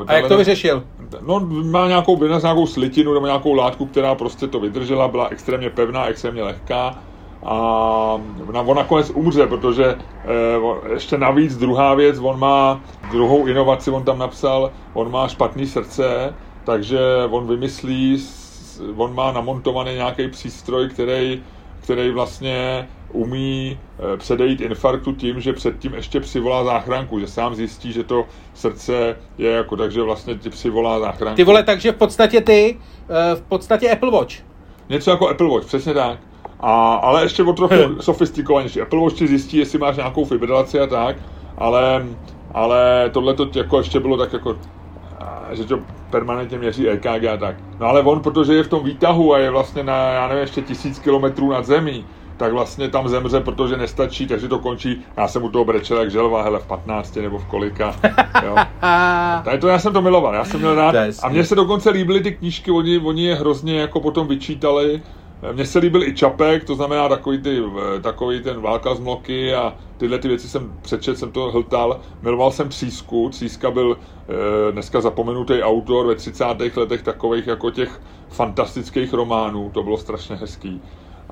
[0.06, 0.84] a jak to vyřešil?
[1.26, 5.70] No, má nějakou, vynez nějakou slitinu nebo nějakou látku, která prostě to vydržela, byla extrémně
[5.70, 6.98] pevná, extrémně lehká
[7.42, 7.54] a
[8.64, 12.80] on nakonec umře, protože eh, ještě navíc druhá věc, on má
[13.10, 16.34] druhou inovaci, on tam napsal, on má špatný srdce,
[16.64, 18.24] takže on vymyslí,
[18.96, 21.42] on má namontovaný nějaký přístroj, který,
[21.88, 27.92] který vlastně umí eh, předejít infarktu tím, že předtím ještě přivolá záchranku, že sám zjistí,
[27.92, 28.24] že to
[28.54, 31.36] srdce je jako, takže vlastně ti přivolá záchranku.
[31.36, 34.34] Ty vole, takže v podstatě ty, eh, v podstatě Apple Watch.
[34.88, 36.18] Něco jako Apple Watch, přesně tak.
[36.60, 38.80] A, ale ještě o trochu sofistikovanější.
[38.80, 41.16] Apple Watch ti zjistí, jestli máš nějakou fibrilaci a tak,
[41.58, 42.06] ale,
[42.54, 44.56] ale tohle to jako ještě bylo tak jako
[45.52, 45.78] že to
[46.10, 47.56] permanentně měří EKG a tak.
[47.80, 50.62] No ale on, protože je v tom výtahu a je vlastně na, já nevím, ještě
[50.62, 52.04] tisíc kilometrů nad zemí,
[52.36, 55.04] tak vlastně tam zemře, protože nestačí, takže to končí.
[55.16, 57.94] Já jsem u toho brečel jak želva, hele, v 15 nebo v kolika.
[58.44, 58.56] Jo.
[59.44, 60.94] Tady to já jsem to miloval, já jsem měl rád.
[61.22, 65.02] A mně se dokonce líbily ty knížky, oni, oni je hrozně jako potom vyčítali,
[65.52, 67.62] mně se líbil i Čapek, to znamená takový, ty,
[68.02, 72.00] takový ten válka z mloky a tyhle ty věci jsem přečet, jsem to hltal.
[72.22, 73.96] Miloval jsem Třísku, Tříska byl
[74.68, 76.44] e, dneska zapomenutý autor ve 30.
[76.76, 80.82] letech takových jako těch fantastických románů, to bylo strašně hezký.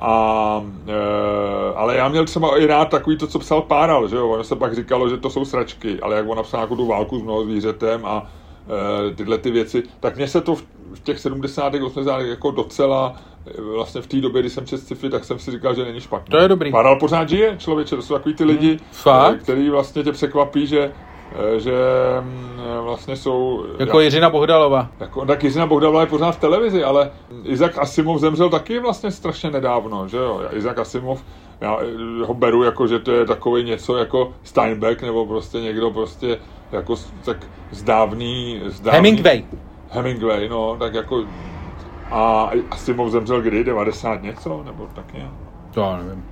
[0.01, 4.29] A, e, ale já měl třeba i rád takový to, co psal Páral, že jo,
[4.29, 7.19] ono se pak říkalo, že to jsou sračky, ale jak on napsal jako tu válku
[7.19, 8.31] s mnoho zvířetem a
[9.11, 10.65] e, tyhle ty věci, tak mně se to v,
[10.95, 11.75] v těch 70.
[11.75, 12.21] 80.
[12.21, 13.17] jako docela
[13.59, 16.31] vlastně v té době, kdy jsem čet sci-fi, tak jsem si říkal, že není špatný.
[16.31, 16.71] To je dobrý.
[16.71, 19.43] Paral pořád žije, člověče, to jsou takový ty lidi, hmm, Fakt?
[19.43, 20.93] který vlastně tě překvapí, že
[21.33, 21.73] eh, že
[22.21, 23.65] mm, vlastně jsou...
[23.79, 24.89] Jako Jiřina Bohdalova.
[25.01, 27.11] Jako, tak Jiřina Bohdalova je pořád v televizi, ale
[27.45, 30.41] Izak Asimov zemřel taky vlastně strašně nedávno, že jo?
[30.53, 31.25] Izak Asimov,
[31.61, 31.79] já
[32.25, 36.39] ho beru jako, že to je takový něco jako Steinbeck, nebo prostě někdo prostě
[36.73, 37.37] jako tak
[37.71, 38.61] zdávný...
[38.67, 39.45] zdávný Hemingway.
[39.91, 41.25] Hemingway, no, tak jako
[42.11, 43.65] a Asimov zemřel kdy?
[43.65, 44.63] 90 něco?
[44.67, 45.31] Nebo tak nějak?
[45.71, 46.25] To nevím.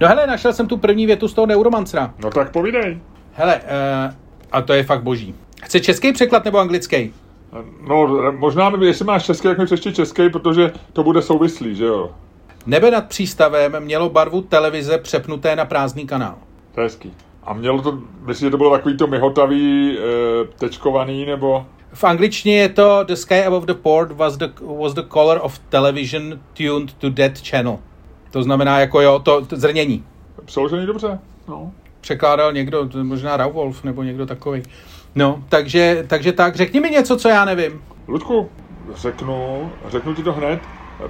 [0.00, 2.14] No hele, našel jsem tu první větu z toho Neuromancera.
[2.22, 2.98] No tak povídej.
[3.32, 4.14] Hele, uh,
[4.52, 5.34] a to je fakt boží.
[5.62, 7.12] Chce český překlad nebo anglický?
[7.88, 12.10] No, možná, jestli máš český, tak mi přečti český, protože to bude souvislý, že jo?
[12.66, 16.34] Nebe nad přístavem mělo barvu televize přepnuté na prázdný kanál.
[16.74, 17.12] To je hezký.
[17.44, 20.02] A mělo to, myslím, že to bylo takový to myhotavý, e,
[20.58, 21.66] tečkovaný, nebo...
[21.92, 25.58] V angličtině je to The sky above the port was the, was the color of
[25.58, 27.78] television tuned to that channel.
[28.30, 30.04] To znamená jako jo, to, to zrnění.
[30.44, 31.72] Přeložený dobře, no.
[32.00, 34.62] Překládal někdo, možná Raufwolf nebo někdo takový.
[35.14, 37.82] No, takže, takže tak, řekni mi něco, co já nevím.
[38.08, 38.50] Ludku,
[38.94, 40.60] řeknu, řeknu ti to hned.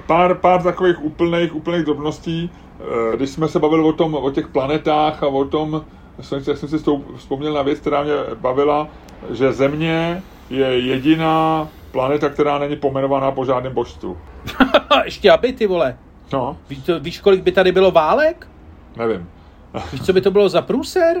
[0.07, 2.49] Pár, pár takových úplných, úplných drobností.
[2.79, 5.85] Eh, když jsme se bavili o, tom, o těch planetách a o tom,
[6.21, 6.77] jsem, jsem si
[7.17, 8.87] vzpomněl na věc, která mě bavila,
[9.29, 14.17] že Země je jediná planeta, která není pomenovaná po žádném božstvu.
[15.05, 15.97] Ještě aby, ty vole.
[16.33, 16.57] No.
[16.69, 18.47] Víš, to, víš, kolik by tady bylo válek?
[18.97, 19.29] Nevím.
[19.91, 21.17] víš, co by to bylo za průser?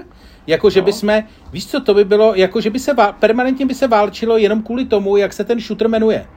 [0.47, 0.85] Jako, že no.
[0.85, 3.87] by jsme, víš co, to by bylo, jako, že by se, vál, permanentně by se
[3.87, 6.27] válčilo jenom kvůli tomu, jak se ten shooter jmenuje.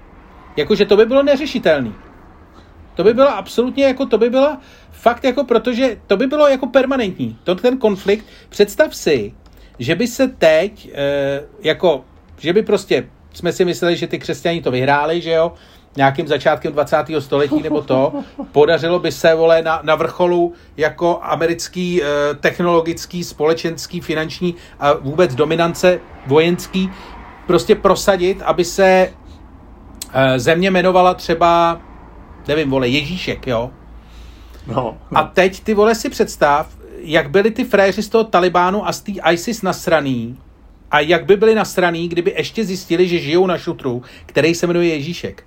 [0.57, 1.94] Jako, že to by bylo neřešitelný.
[2.94, 6.66] To by bylo absolutně jako, to by byla fakt jako, protože to by bylo jako
[6.66, 7.38] permanentní.
[7.44, 9.35] To ten konflikt, představ si,
[9.78, 12.04] že by se teď, e, jako
[12.38, 15.53] že by prostě jsme si mysleli, že ty křesťaní to vyhráli, že jo,
[15.97, 16.97] nějakým začátkem 20.
[17.18, 18.12] století nebo to,
[18.53, 22.07] podařilo by se, vole, na, na vrcholu jako americký eh,
[22.40, 26.90] technologický, společenský, finanční a vůbec dominance vojenský
[27.47, 29.11] prostě prosadit, aby se
[30.12, 31.81] eh, země jmenovala třeba,
[32.49, 33.70] nevím, vole, Ježíšek, jo?
[34.66, 35.18] No, no.
[35.18, 36.68] A teď ty vole si představ,
[36.99, 40.38] jak byli ty fréři z toho Talibánu a z té ISIS nasraný,
[40.94, 44.88] a jak by byli nasraný, kdyby ještě zjistili, že žijou na šutru, který se jmenuje
[44.88, 45.44] Ježíšek.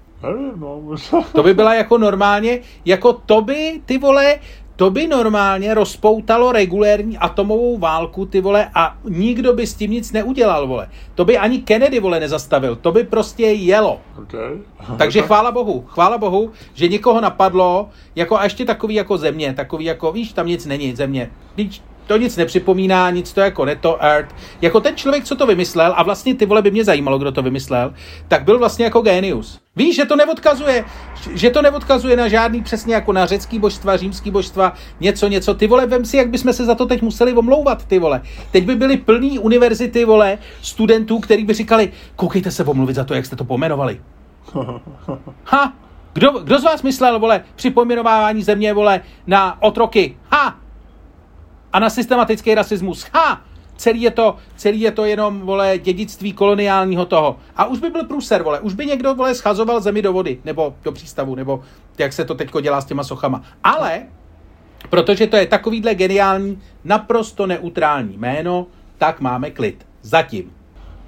[0.55, 0.81] No,
[1.33, 4.39] to by byla jako normálně, jako to by, ty vole,
[4.75, 10.11] to by normálně rozpoutalo regulérní atomovou válku, ty vole, a nikdo by s tím nic
[10.11, 10.89] neudělal, vole.
[11.15, 12.75] To by ani Kennedy, vole, nezastavil.
[12.75, 14.01] To by prostě jelo.
[14.19, 14.57] Okay.
[14.97, 19.85] Takže chvála Bohu, chvála Bohu, že někoho napadlo, jako a ještě takový jako země, takový
[19.85, 21.31] jako, víš, tam nic není, země.
[21.57, 24.35] Víš, to nic nepřipomíná, nic to jako neto art.
[24.61, 27.41] Jako ten člověk, co to vymyslel, a vlastně ty vole by mě zajímalo, kdo to
[27.41, 27.93] vymyslel,
[28.27, 29.59] tak byl vlastně jako genius.
[29.75, 30.85] Víš, že to neodkazuje,
[31.33, 35.53] že to neodkazuje na žádný přesně jako na řecký božstva, římský božstva, něco, něco.
[35.53, 38.21] Ty vole, vem si, jak bychom se za to teď museli omlouvat, ty vole.
[38.51, 43.13] Teď by byly plný univerzity, vole, studentů, který by říkali, koukejte se omluvit za to,
[43.13, 44.01] jak jste to pomenovali.
[45.43, 45.73] Ha,
[46.17, 50.17] Kdo, kdo z vás myslel, vole, při pojmenovávání země, vole, na otroky?
[50.31, 50.59] Ha!
[51.73, 53.05] A na systematický rasismus?
[53.13, 53.41] Ha!
[53.77, 57.37] Celý je to, celý je to jenom, vole, dědictví koloniálního toho.
[57.55, 58.59] A už by byl průser, vole.
[58.59, 61.63] Už by někdo, vole, schazoval zemi do vody, nebo do přístavu, nebo
[61.97, 63.43] jak se to teďko dělá s těma sochama.
[63.63, 64.03] Ale,
[64.89, 69.85] protože to je takovýhle geniální, naprosto neutrální jméno, tak máme klid.
[70.01, 70.51] Zatím.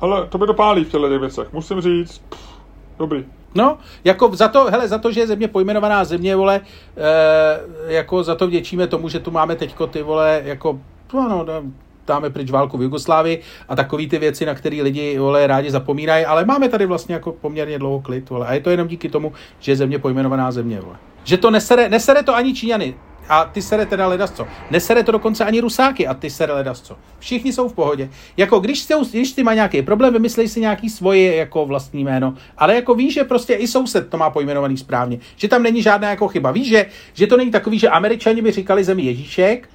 [0.02, 1.54] Ale to by dopálí v těchto věcech.
[1.54, 2.60] Musím říct, pff,
[3.00, 3.26] dobrý.
[3.56, 6.62] No, jako za to, hele, za to, že je země pojmenovaná země, vole,
[6.98, 10.80] e, jako za to vděčíme tomu, že tu máme teďko ty, vole, jako,
[11.14, 11.64] no, no,
[12.10, 16.26] dáme pryč válku v Jugoslávii a takové ty věci, na které lidi vole, rádi zapomínají,
[16.26, 18.30] ale máme tady vlastně jako poměrně dlouho klid.
[18.30, 18.48] Vole.
[18.48, 20.82] A je to jenom díky tomu, že je země pojmenovaná země.
[20.82, 20.96] Vole.
[21.24, 22.96] Že to nesere, nesere to ani Číňany.
[23.30, 24.48] A ty sere teda ledasco.
[24.72, 26.98] Nesere to dokonce ani Rusáky a ty sere ledasco.
[27.20, 28.10] Všichni jsou v pohodě.
[28.38, 32.34] Jako když, jsi, když ty má nějaký problém, vymyslej si nějaký svoje jako vlastní jméno.
[32.58, 35.20] Ale jako víš, že prostě i soused to má pojmenovaný správně.
[35.36, 36.52] Že tam není žádná jako chyba.
[36.52, 39.70] Víš, že, že to není takový, že američani by říkali zemi Ježíšek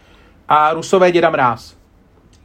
[0.49, 1.77] a rusové děda mráz.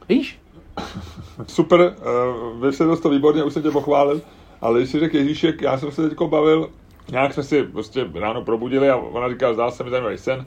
[0.08, 0.38] Víš?
[1.46, 4.20] Super, uh, vy jste to výborně, už jsem tě pochválil,
[4.60, 6.70] ale když si řekl Ježíšek, já jsem se teď bavil,
[7.10, 10.46] nějak jsme si prostě ráno probudili a ona říká, zdá se mi zajímavý sen,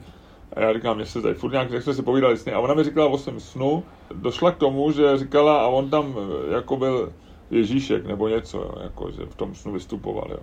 [0.54, 2.52] a já říkám, mě se tady furt nějak, jak jsme si povídali sny.
[2.52, 6.16] A ona mi říkala o svém snu, došla k tomu, že říkala, a on tam
[6.18, 7.12] eh, jako byl
[7.50, 10.28] Ježíšek nebo něco, jo, jako, že v tom snu vystupoval.
[10.30, 10.38] Jo.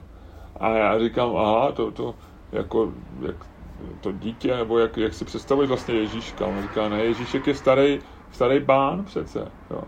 [0.59, 2.15] A já říkám, aha, to, to
[2.51, 3.35] jako, jak,
[4.01, 6.45] to dítě, nebo jak, jak si představuješ vlastně Ježíška.
[6.45, 7.99] On říká, ne, Ježíšek je starý,
[8.31, 9.51] starý bán přece.
[9.71, 9.83] Jo.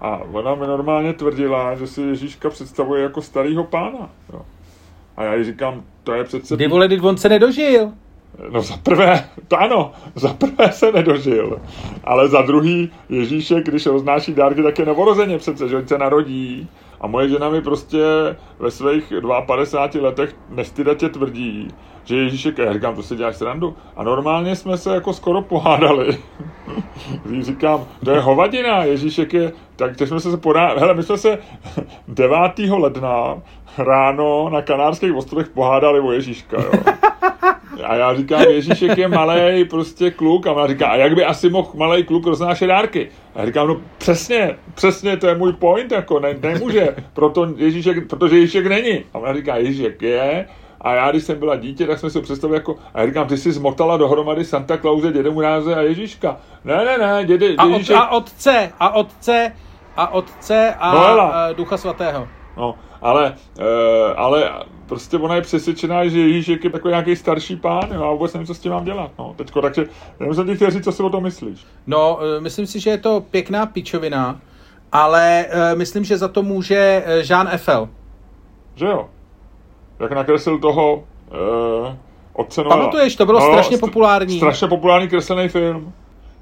[0.00, 4.10] A ona mi normálně tvrdila, že si Ježíška představuje jako starýho pána.
[4.32, 4.42] Jo.
[5.16, 6.56] A já jí říkám, to je přece...
[6.56, 7.92] Kdy vole, on se nedožil.
[8.50, 11.60] No za prvé, to ano, za prvé se nedožil.
[12.04, 16.68] Ale za druhý, Ježíšek, když roznáší dárky, tak je novorozeně přece, že on se narodí.
[17.00, 17.98] A moje žena mi prostě
[18.58, 19.12] ve svých
[19.46, 21.68] 52 letech nestydatě tvrdí,
[22.04, 23.76] že Ježíšek, já říkám, to si děláš srandu.
[23.96, 26.18] A normálně jsme se jako skoro pohádali.
[27.40, 30.78] Říkám, to je hovadina, Ježíšek je, tak teď jsme se podá...
[30.78, 31.38] hele, my jsme se
[32.08, 32.38] 9.
[32.70, 33.42] ledna
[33.78, 36.72] ráno na Kanárských ostrovech pohádali o Ježíška, jo.
[37.82, 40.46] A já říkám, Ježíšek je malý prostě kluk.
[40.46, 43.08] A ona říká, a jak by asi mohl malý kluk roznášet dárky?
[43.34, 48.08] A já říkám, no přesně, přesně, to je můj point, jako ne, nemůže, proto Ježíšek,
[48.08, 49.04] protože Ježíšek není.
[49.14, 50.46] A ona říká, Ježíšek je,
[50.80, 53.36] a já, když jsem byla dítě, tak jsme si představili jako, a já říkám, ty
[53.36, 56.36] jsi zmotala dohromady Santa Clause, děde Muráze a Ježíška.
[56.64, 57.96] Ne, ne, ne, děde, Ježíšek...
[57.96, 59.52] A, od, a otce, a otce,
[59.96, 62.28] a otce a, a ducha svatého.
[62.56, 64.52] No, ale, e, ale
[64.86, 68.46] prostě ona je přesvědčená, že Ježíšek je takový nějaký starší pán jo, a vůbec nevím,
[68.46, 69.10] co s tím mám dělat.
[69.18, 69.86] No, teďko, takže
[70.20, 71.66] jenom jsem ti chtěl říct, co si o tom myslíš.
[71.86, 74.40] No, e, myslím si, že je to pěkná pičovina,
[74.92, 77.88] ale e, myslím, že za to může Jean Eiffel.
[78.74, 79.08] Že jo?
[80.00, 81.96] Jak nakreslil toho e,
[82.32, 82.76] otce Noela.
[82.76, 84.36] Pamatuješ, to bylo no, strašně populární.
[84.36, 85.92] Strašně populární kreslený film.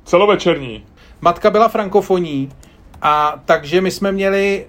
[0.04, 0.84] Celovečerní.
[1.20, 2.48] Matka byla frankofoní
[3.02, 4.66] a takže my jsme měli,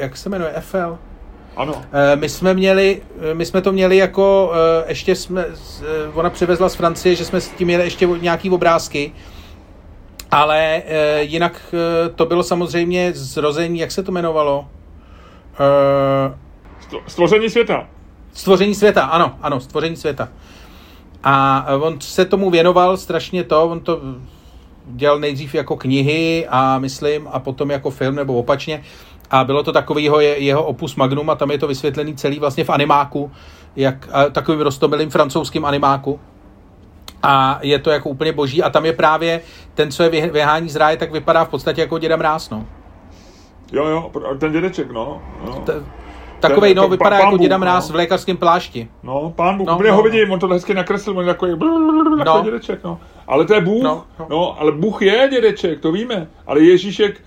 [0.00, 0.98] jak se jmenuje, Eiffel?
[1.56, 1.82] Ano.
[1.92, 5.44] Eh, my jsme měli, eh, my jsme to měli jako, eh, ještě jsme,
[6.14, 9.12] ona přivezla z Francie, že jsme s tím měli ještě nějaký obrázky,
[10.30, 10.82] ale
[11.20, 11.74] jinak
[12.14, 14.68] to bylo samozřejmě zrození, jak se to jmenovalo?
[17.06, 17.88] Stvoření světa.
[18.32, 20.28] Stvoření světa, ano, ano, stvoření světa.
[21.24, 24.00] A on se tomu věnoval strašně to, on to
[24.86, 28.82] dělal nejdřív jako knihy a myslím, a potom jako film, nebo opačně
[29.30, 32.64] a bylo to takový jeho, jeho opus magnum a tam je to vysvětlený celý vlastně
[32.64, 33.32] v animáku,
[33.76, 36.20] jak, takovým rostomilým francouzským animáku.
[37.22, 39.40] A je to jako úplně boží a tam je právě
[39.74, 42.66] ten, co je vyhání z ráje, tak vypadá v podstatě jako děda mráz, no.
[43.72, 45.22] Jo, jo, ten dědeček, no.
[45.46, 45.52] no.
[45.66, 45.82] T-
[46.40, 47.92] Takovej, no, vypadá pán jako děda mráz no.
[47.92, 48.88] v lékařském plášti.
[49.02, 50.34] No, pán Bůh, no, úplně no, ho vidím, no.
[50.34, 52.42] on to hezky nakreslil, on je takový, takový no.
[52.44, 52.98] dědeček, no.
[53.26, 54.26] Ale to je Bůh, no, no.
[54.30, 57.20] no, ale Bůh je dědeček, to víme, ale Ježíšek,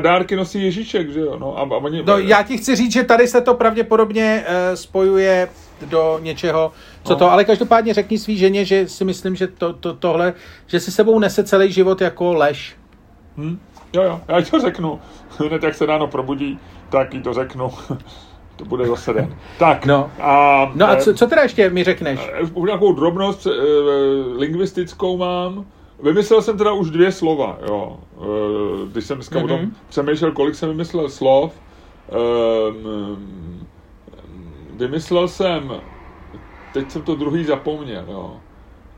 [0.00, 1.36] dárky nosí Ježíšek, že jo?
[1.38, 2.02] No, a, a oni...
[2.06, 5.48] no, já ti chci říct, že tady se to pravděpodobně uh, spojuje
[5.86, 6.72] do něčeho,
[7.04, 7.18] co no.
[7.18, 10.34] to, ale každopádně řekni svý ženě, že si myslím, že to, to, tohle,
[10.66, 12.76] že si sebou nese celý život jako lež.
[13.36, 13.58] Hm?
[13.92, 15.00] Jo, jo, já to řeknu.
[15.38, 16.58] Hned jak se ráno probudí,
[16.88, 17.70] tak jí to řeknu.
[18.56, 19.36] to bude zase den.
[19.58, 19.86] Tak.
[19.86, 22.20] No a, no a co, co teda ještě mi řekneš?
[22.54, 23.52] Uh, nějakou drobnost uh,
[24.38, 25.66] lingvistickou mám.
[26.02, 28.00] Vymyslel jsem teda už dvě slova, jo.
[28.22, 29.44] Eh, když jsem dneska mm-hmm.
[29.44, 29.74] o tom mhm.
[29.88, 31.52] přemýšlel, kolik jsem vymyslel slov,
[32.72, 33.66] um,
[34.76, 35.72] vymyslel jsem,
[36.72, 38.36] teď jsem to druhý zapomněl, jo.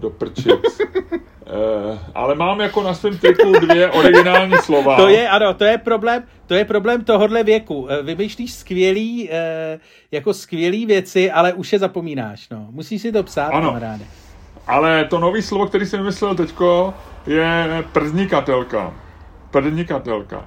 [0.00, 0.48] Do prčic.
[0.50, 4.96] Uh, ale mám jako na svém triku dvě originální slova.
[4.96, 7.86] To je, ano, to je problém, to je problém tohohle věku.
[7.90, 9.34] Eh, vymýšlíš skvělý, uh,
[10.10, 12.66] jako skvělý věci, ale už je zapomínáš, no.
[12.70, 13.66] Musíš si to psát, ano.
[13.66, 14.04] kamaráde.
[14.70, 16.94] Ale to nový slovo, který jsem vymyslel teďko,
[17.26, 18.92] je prznikatelka.
[19.50, 20.44] Prdnikatelka.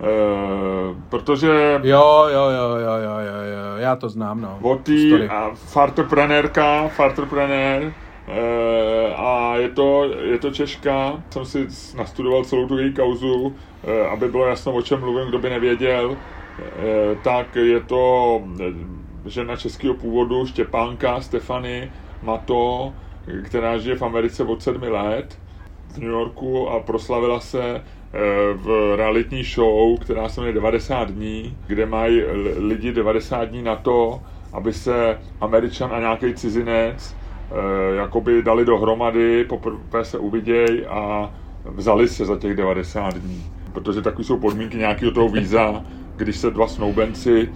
[0.00, 1.80] Uh, protože...
[1.82, 4.58] Jo, jo, jo, jo, jo, jo, jo, já to znám, no.
[4.60, 7.92] Votý a fartoprenérka, fartopreneur,
[8.28, 11.66] Eh, a je to, je to Češka, jsem si
[11.96, 13.54] nastudoval celou tu její kauzu,
[13.84, 16.16] eh, aby bylo jasno, o čem mluvím, kdo by nevěděl,
[16.58, 18.42] eh, tak je to
[19.24, 22.92] žena českého původu, Štěpánka, Stefany Mato,
[23.42, 25.38] která žije v Americe od sedmi let
[25.94, 27.82] v New Yorku a proslavila se
[28.54, 32.22] v realitní show, která se jmenuje 90 dní, kde mají
[32.56, 34.20] lidi 90 dní na to,
[34.52, 37.16] aby se Američan a nějaký cizinec
[37.50, 41.30] Eh, jakoby dali dohromady, poprvé se uviděj a
[41.64, 43.42] vzali se za těch 90 dní.
[43.72, 45.84] Protože takové jsou podmínky nějakého toho víza,
[46.16, 47.48] když se dva snoubenci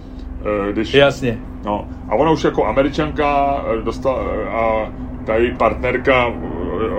[0.69, 1.39] eh, když, Jasně.
[1.65, 4.19] No, a ona už jako američanka eh, dostala
[4.49, 4.91] a
[5.25, 6.33] ta její partnerka,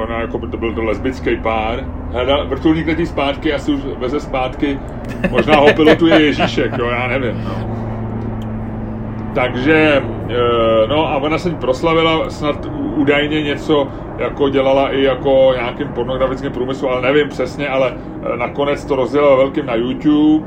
[0.03, 4.21] ona jako by to byl to lesbický pár, hledal vrtulník letí zpátky, asi už veze
[4.21, 4.79] zpátky,
[5.31, 7.83] možná ho pilotuje Ježíšek, jo, já nevím, no.
[9.35, 10.03] Takže,
[10.89, 12.67] no a ona se proslavila snad
[12.97, 18.85] údajně něco jako dělala i jako nějakým pornografickým průmyslu, ale nevím přesně, ale eh, nakonec
[18.85, 20.47] to rozdělala velkým na YouTube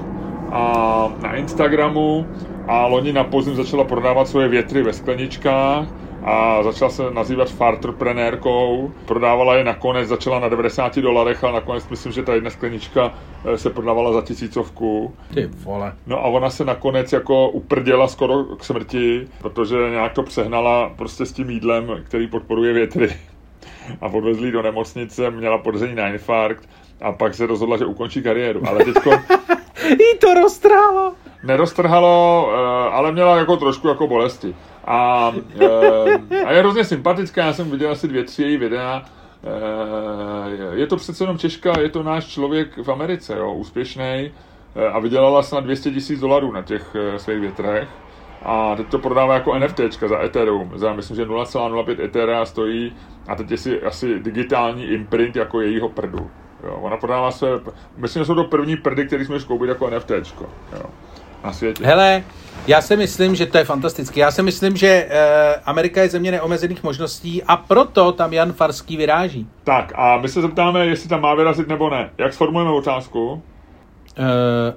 [0.52, 2.26] a na Instagramu
[2.68, 5.86] a loni na podzim začala prodávat svoje větry ve skleničkách
[6.26, 8.92] a začala se nazývat fartrprenérkou.
[9.06, 13.14] Prodávala je nakonec, začala na 90 dolarech, ale nakonec myslím, že ta jedna sklenička
[13.46, 15.14] eh, se prodávala za tisícovku.
[15.34, 15.94] Ty vole.
[16.08, 21.26] No a ona se nakonec jako uprděla skoro k smrti, protože nějak to přehnala prostě
[21.26, 23.16] s tím jídlem, který podporuje větry.
[24.02, 26.70] A odvezli do nemocnice, měla podezření na infarkt
[27.02, 28.62] a pak se rozhodla, že ukončí kariéru.
[28.68, 29.12] Ale teďko...
[29.90, 31.14] Jí to roztrhalo.
[31.44, 34.56] Neroztrhalo, eh, ale měla jako trošku jako bolesti.
[34.86, 39.06] A, e, a je hrozně sympatická, já jsem viděl asi dvě, tři její videa.
[40.74, 44.32] E, je to přece jenom Češka, je to náš člověk v Americe, jo, úspěšný e,
[44.94, 47.90] a vydělala snad 200 tisíc dolarů na těch svých větrech.
[48.44, 52.96] A teď to prodává jako NFT za Ethereum, za myslím, že 0,05 Ethera stojí
[53.28, 56.30] a teď je si asi digitální imprint jako jejího prdu.
[56.64, 57.48] Jo, ona prodává se,
[57.98, 60.12] myslím, že jsou to první prdy, které jsme koupit jako NFT.
[60.74, 60.86] Jo
[61.46, 61.86] na světě.
[61.86, 62.24] Hele,
[62.68, 64.20] já si myslím, že to je fantastické.
[64.20, 68.98] Já si myslím, že uh, Amerika je země neomezených možností a proto tam Jan Farský
[68.98, 69.48] vyráží.
[69.64, 72.10] Tak a my se zeptáme, jestli tam má vyrazit nebo ne.
[72.18, 73.32] Jak sformujeme otázku?
[73.32, 74.74] Uh,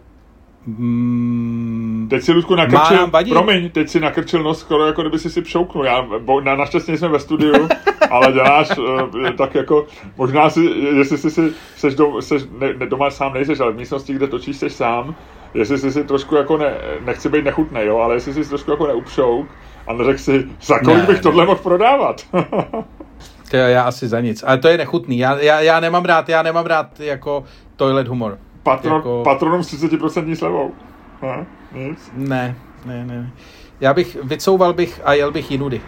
[0.66, 5.42] Mm, teď si Ludku nakrčil, promiň, teď si nakrčil nos skoro jako kdyby si si
[5.42, 5.84] pšouknul.
[5.84, 7.68] Já, bo, na, naštěstí jsme ve studiu,
[8.10, 10.60] ale děláš uh, tak jako, možná si,
[10.96, 14.26] jestli jsi si, seš, do, seš ne, ne, doma sám nejseš, ale v místnosti, kde
[14.26, 15.14] točíš, seš sám,
[15.54, 16.74] jestli jsi si trošku jako ne,
[17.04, 19.46] nechci být nechutný, jo, ale jestli jsi trošku jako neupšouk
[19.86, 21.22] a neřekl si, za kolik ne, bych ne.
[21.22, 22.26] tohle mohl prodávat.
[23.50, 25.18] to já asi za nic, ale to je nechutný.
[25.18, 27.44] Já, já, já nemám rád, já nemám rád jako
[27.76, 28.38] toilet humor.
[28.62, 29.22] Patron, jako...
[29.24, 30.72] Patronom s 30% slevou.
[31.22, 31.46] Ne?
[31.72, 32.10] Nic?
[32.14, 33.30] Ne, ne, ne.
[33.80, 35.80] Já bych, vycouval bych a jel bych jinudy.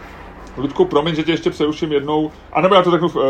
[0.57, 2.31] Ludku, promiň, že tě ještě přeruším jednou.
[2.53, 3.23] A nebo já to řeknu, uh,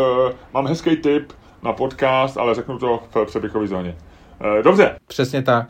[0.54, 3.96] mám hezký tip na podcast, ale řeknu to v přebychové zóně.
[4.40, 4.98] Uh, dobře.
[5.06, 5.68] Přesně tak.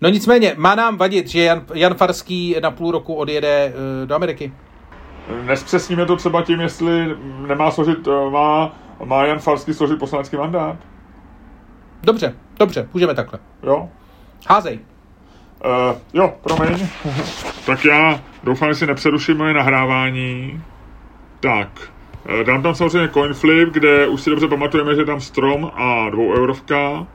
[0.00, 4.14] No nicméně, má nám vadit, že Jan, Jan Farský na půl roku odjede uh, do
[4.14, 4.52] Ameriky?
[5.44, 7.16] Nespřesníme to třeba tím, jestli
[7.46, 10.76] nemá složit, uh, má, má Jan Farský složit poslanecký mandát?
[12.02, 13.38] Dobře, dobře, můžeme takhle.
[13.62, 13.88] Jo.
[14.48, 14.78] Házej.
[15.64, 16.88] Uh, jo, promiň.
[17.66, 20.62] tak já doufám, že si nepřeruším moje nahrávání.
[21.40, 21.68] Tak,
[22.46, 26.32] dám tam samozřejmě coinflip, kde už si dobře pamatujeme, že je tam strom a dvou
[26.32, 27.06] eurovka.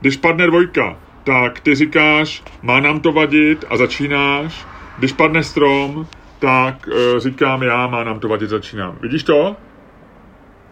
[0.00, 0.96] Když padne dvojka,
[1.28, 4.66] tak ty říkáš, má nám to vadit a začínáš.
[4.98, 6.06] Když padne strom,
[6.38, 8.98] tak uh, říkám já, má nám to vadit, začínám.
[9.00, 9.56] Vidíš to?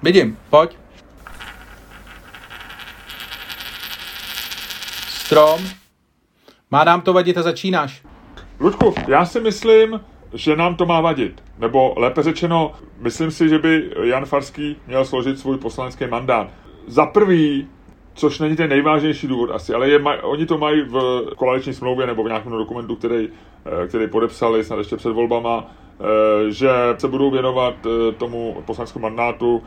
[0.03, 0.77] Vidím, pojď.
[5.09, 5.61] Strom.
[6.71, 8.03] Má nám to vadit a začínáš.
[8.61, 10.01] Ludku, já si myslím,
[10.33, 11.43] že nám to má vadit.
[11.59, 16.49] Nebo lépe řečeno, myslím si, že by Jan Farský měl složit svůj poslanecký mandát.
[16.87, 17.69] Za prvý,
[18.17, 22.07] což není ten nejvážnější důvod asi, ale je, maj, oni to mají v koaliční smlouvě
[22.07, 23.29] nebo v nějakém dokumentu, který,
[23.65, 29.03] eh, který podepsali snad ještě před volbama, eh, že se budou věnovat eh, tomu poslaneckému
[29.03, 29.63] mandátu,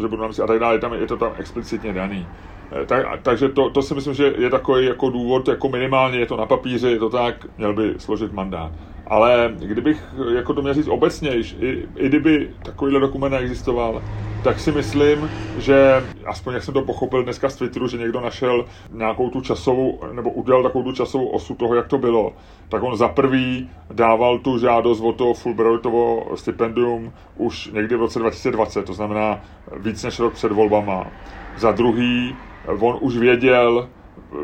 [0.00, 2.26] že budou a tak dále, je, tam, je to tam explicitně daný.
[2.72, 6.26] Eh, tak, takže to, to si myslím, že je takový jako důvod, jako minimálně je
[6.26, 8.72] to na papíře, je to tak, měl by složit mandát.
[9.06, 14.02] Ale kdybych jako to měl říct obecně, i, i kdyby takovýhle dokument neexistoval,
[14.42, 18.64] tak si myslím, že aspoň jak jsem to pochopil dneska z Twitteru, že někdo našel
[18.90, 22.36] nějakou tu časovou, nebo udělal takovou tu časovou osu toho, jak to bylo,
[22.68, 28.18] tak on za prvý dával tu žádost o to Fulbrightovo stipendium už někdy v roce
[28.18, 29.40] 2020, to znamená
[29.76, 31.12] víc než rok před volbama.
[31.54, 32.40] Za druhý,
[32.80, 33.88] on už věděl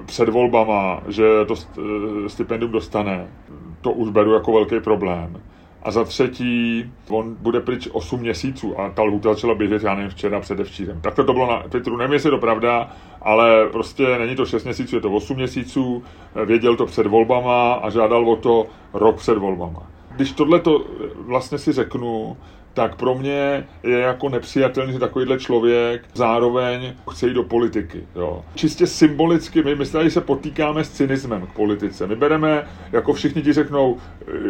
[0.07, 1.55] před volbama, že to
[2.27, 3.29] stipendium dostane.
[3.81, 5.41] To už beru jako velký problém.
[5.83, 10.11] A za třetí, on bude pryč 8 měsíců a ta lhuta začala běžet, já nevím,
[10.11, 11.01] včera, předevčírem.
[11.01, 12.91] Tak to bylo na Twitteru, nevím, jestli je to pravda,
[13.23, 16.03] ale prostě není to 6 měsíců, je to 8 měsíců,
[16.45, 19.83] věděl to před volbama a žádal o to rok před volbama.
[20.17, 20.85] Když tohle to
[21.27, 22.37] vlastně si řeknu,
[22.75, 28.07] tak pro mě je jako nepřijatelný, že takovýhle člověk zároveň chce jít do politiky.
[28.15, 28.45] Jo.
[28.55, 32.07] Čistě symbolicky, my myslím, že se potýkáme s cynismem k politice.
[32.07, 33.97] My bereme, jako všichni ti řeknou,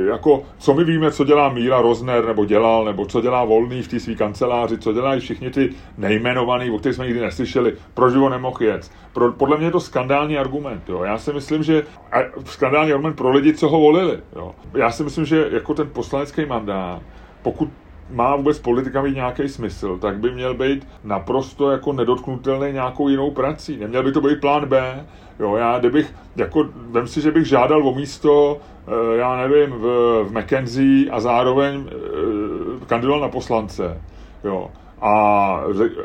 [0.09, 3.89] jako co my víme, co dělá Míra Rozner, nebo dělal, nebo co dělá Volný v
[3.89, 8.29] té své kanceláři, co dělají všichni ty nejmenovaný, o kterých jsme nikdy neslyšeli, proč ho
[8.29, 8.91] nemohl jet.
[9.13, 10.83] Pro, podle mě je to skandální argument.
[10.89, 11.03] Jo.
[11.03, 14.19] Já si myslím, že a skandální argument pro lidi, co ho volili.
[14.37, 14.55] Jo.
[14.75, 17.03] Já si myslím, že jako ten poslanecký mandát,
[17.43, 17.69] pokud
[18.13, 23.31] má vůbec politika mít nějaký smysl, tak by měl být naprosto jako nedotknutelný nějakou jinou
[23.31, 23.77] prací.
[23.77, 25.07] Neměl by to být plán B.
[25.41, 29.85] Jo, já kdybych, jako, vem si, že bych žádal o místo, eh, já nevím, v,
[30.25, 34.01] v McKenzie a zároveň eh, kandidoval na poslance.
[34.45, 34.71] Jo.
[35.01, 35.15] A,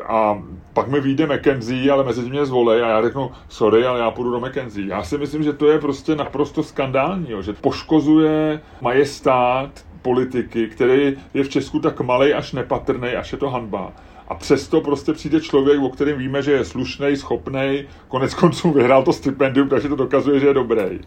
[0.08, 0.42] a
[0.72, 4.10] pak mi vyjde McKenzie, ale mezi tím mě zvolej a já řeknu, sorry, ale já
[4.10, 4.88] půjdu do McKenzie.
[4.88, 9.70] Já si myslím, že to je prostě naprosto skandální, jo, že poškozuje majestát
[10.08, 13.92] politiky, který je v Česku tak malý až nepatrný, až je to hanba.
[14.28, 19.02] A přesto prostě přijde člověk, o kterém víme, že je slušný, schopný, konec konců vyhrál
[19.02, 21.00] to stipendium, takže to dokazuje, že je dobrý.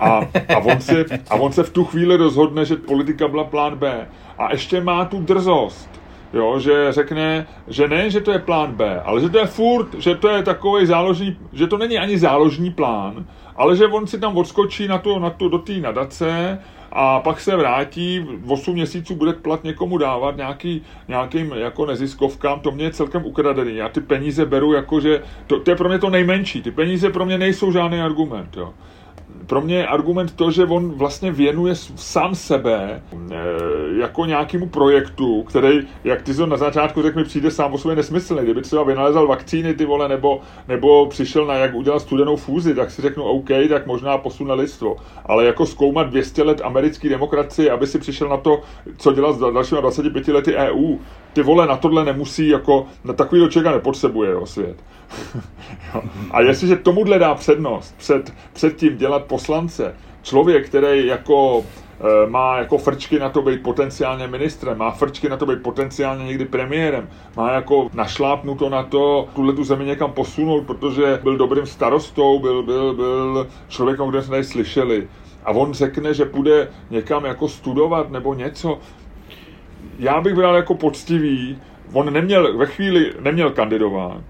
[0.00, 0.20] A,
[0.54, 4.08] a, on se, a on se v tu chvíli rozhodne, že politika byla plán B.
[4.38, 5.99] A ještě má tu drzost,
[6.32, 9.94] jo, že řekne, že ne, že to je plán B, ale že to je furt,
[9.94, 13.26] že to je takový záložní, že to není ani záložní plán,
[13.56, 16.58] ale že on si tam odskočí na to, na to do té nadace
[16.92, 22.70] a pak se vrátí, 8 měsíců bude plat někomu dávat nějaký, nějakým jako neziskovkám, to
[22.70, 23.76] mě je celkem ukradený.
[23.76, 26.62] Já ty peníze beru jako, že to, to je pro mě to nejmenší.
[26.62, 28.56] Ty peníze pro mě nejsou žádný argument.
[28.56, 28.74] Jo
[29.50, 33.36] pro mě je argument to, že on vlastně věnuje sám sebe e,
[34.00, 37.96] jako nějakému projektu, který, jak ty jsi na začátku řekl, mi přijde sám o sobě
[37.96, 38.42] nesmyslný.
[38.42, 42.90] Kdyby třeba vynalezal vakcíny, ty vole, nebo, nebo přišel na jak udělat studenou fúzi, tak
[42.90, 44.96] si řeknu OK, tak možná posune lidstvo.
[45.26, 48.62] Ale jako zkoumat 200 let americké demokracie, aby si přišel na to,
[48.96, 50.96] co dělat s dalšími 25 lety EU,
[51.32, 54.76] ty vole na tohle nemusí, jako na takovýho člověka nepotřebuje jo, svět.
[56.30, 61.64] A jestliže tomuhle dá přednost před, před tím dělat poslance, člověk, který jako
[62.24, 66.24] e, má jako frčky na to být potenciálně ministrem, má frčky na to být potenciálně
[66.24, 71.66] někdy premiérem, má jako našlápnuto na to tuhle tu zemi někam posunout, protože byl dobrým
[71.66, 75.08] starostou, byl, byl, byl člověkem, kde jsme slyšeli.
[75.44, 78.78] A on řekne, že půjde někam jako studovat nebo něco.
[79.98, 81.58] Já bych byl jako poctivý,
[81.92, 84.22] on neměl, ve chvíli neměl kandidovat,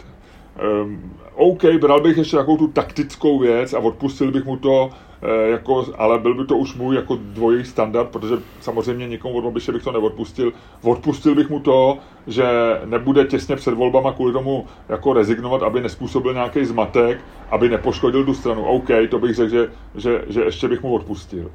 [0.61, 4.90] Um, OK, bral bych ještě takovou tu taktickou věc a odpustil bych mu to,
[5.22, 9.44] e, jako, ale byl by to už můj jako dvojí standard, protože samozřejmě někomu od
[9.44, 10.52] Babiše bych to neodpustil.
[10.82, 12.44] Odpustil bych mu to, že
[12.84, 17.18] nebude těsně před volbama kvůli tomu jako rezignovat, aby nespůsobil nějaký zmatek,
[17.50, 18.64] aby nepoškodil tu stranu.
[18.64, 21.50] OK, to bych řekl, že, že, že ještě bych mu odpustil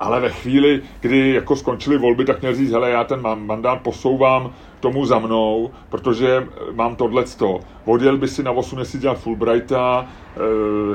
[0.00, 4.52] ale ve chvíli, kdy jako skončily volby, tak měl říct, hele, já ten mandát posouvám
[4.80, 7.60] tomu za mnou, protože mám tohleto.
[7.84, 10.40] Odjel by si na 8 měsíc dělat Fulbrighta, eh,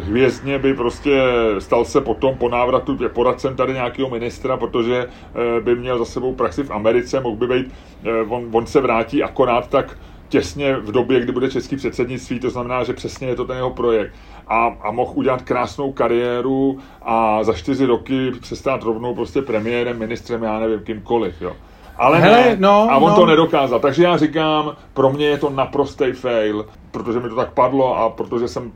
[0.02, 1.22] hvězdně by prostě
[1.60, 6.34] stal se potom po návratu poradcem tady nějakého ministra, protože eh, by měl za sebou
[6.34, 9.98] praxi v Americe, mohl by být, eh, on, on se vrátí akorát tak
[10.36, 13.70] těsně v době, kdy bude český předsednictví, to znamená, že přesně je to ten jeho
[13.70, 14.14] projekt.
[14.48, 20.00] A, a mohl udělat krásnou kariéru a za čtyři roky se stát rovnou prostě premiérem,
[20.00, 21.56] ministrem, já nevím, kýmkoliv, jo.
[21.98, 23.16] Ale Hele, ne, no, a on no.
[23.16, 23.80] to nedokázal.
[23.80, 28.10] Takže já říkám, pro mě je to naprostý fail, protože mi to tak padlo a
[28.10, 28.72] protože jsem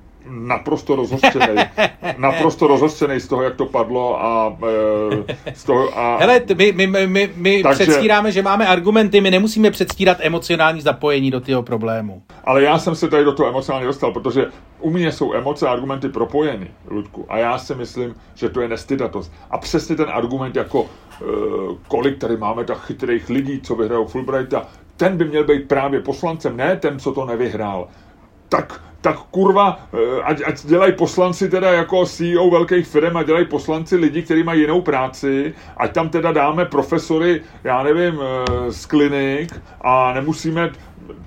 [0.48, 1.56] naprosto rozhořčený.
[2.18, 4.58] naprosto rozhořčený z toho, jak to padlo a
[5.48, 6.00] e, z toho...
[6.00, 6.18] A...
[6.18, 7.84] Hele, my, my, my, my Takže...
[7.84, 12.22] předstíráme, že máme argumenty, my nemusíme předstírat emocionální zapojení do toho problému.
[12.44, 14.46] Ale já jsem se tady do toho emocionálně dostal, protože
[14.80, 17.26] u mě jsou emoce a argumenty propojeny, Ludku.
[17.30, 19.32] A já si myslím, že to je nestydatost.
[19.52, 21.26] A přesně ten argument jako e,
[21.88, 24.68] kolik tady máme tak chytrých lidí, co vyhrajou Fulbrighta,
[24.98, 27.88] ten by měl být právě poslancem, ne ten, co to nevyhrál
[28.50, 33.46] tak tak kurva, eh, ať, ať dělají poslanci teda jako CEO velkých firm a dělají
[33.46, 38.86] poslanci lidi, kteří mají jinou práci, ať tam teda dáme profesory, já nevím, eh, z
[38.86, 40.72] klinik a nemusíme,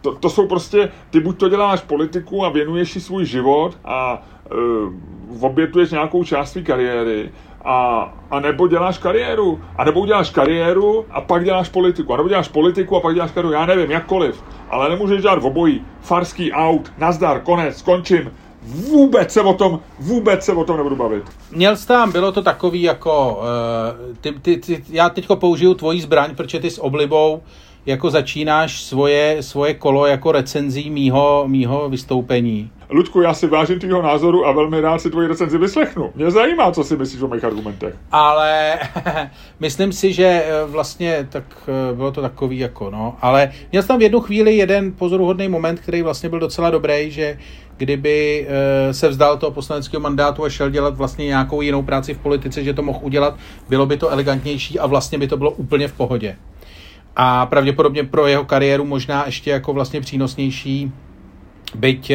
[0.01, 4.23] to, to jsou prostě, ty buď to děláš politiku a věnuješ si svůj život a
[4.53, 7.31] uh, obětuješ nějakou část své kariéry,
[7.65, 12.29] a, a nebo děláš kariéru, a nebo uděláš kariéru a pak děláš politiku, a nebo
[12.29, 16.53] děláš politiku a pak děláš kariéru, já nevím, jakkoliv, ale nemůžeš dělat v obojí, farský
[16.53, 18.31] out, nazdar, konec, skončím,
[18.63, 21.25] vůbec se o tom, vůbec se o tom nebudu bavit.
[21.51, 26.01] Měl jsi tam, bylo to takový jako, uh, ty, ty, ty, já teďko použiju tvoji
[26.01, 27.43] zbraň, protože ty s oblibou
[27.87, 32.71] jako začínáš svoje, svoje kolo jako recenzí mýho, mýho vystoupení.
[32.91, 36.13] Ludku, já si vážím tvýho názoru a velmi rád si tvoji recenzi vyslechnu.
[36.15, 37.95] Mě zajímá, co si myslíš o mých argumentech.
[38.11, 38.79] Ale
[39.61, 43.17] myslím si, že eh, vlastně tak eh, bylo to takový jako, no.
[43.21, 47.11] Ale měl jsem tam v jednu chvíli jeden pozoruhodný moment, který vlastně byl docela dobrý,
[47.11, 47.39] že
[47.77, 52.19] kdyby eh, se vzdal toho poslaneckého mandátu a šel dělat vlastně nějakou jinou práci v
[52.19, 53.37] politice, že to mohl udělat,
[53.69, 56.37] bylo by to elegantnější a vlastně by to bylo úplně v pohodě.
[57.17, 60.93] A pravděpodobně pro jeho kariéru možná ještě jako vlastně přínosnější,
[61.75, 62.13] byť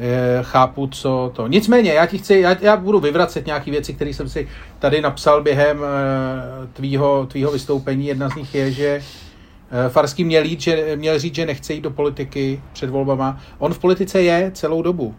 [0.00, 1.46] Eh, chápu, co to.
[1.48, 4.48] Nicméně, já ti chci, já, já budu vyvracet nějaké věci, které jsem si
[4.78, 8.06] tady napsal během eh, tvýho, tvýho vystoupení.
[8.06, 11.80] Jedna z nich je, že eh, Farský měl, jít, že, měl říct, že nechce jít
[11.80, 13.38] do politiky před volbama.
[13.58, 15.14] On v politice je celou dobu.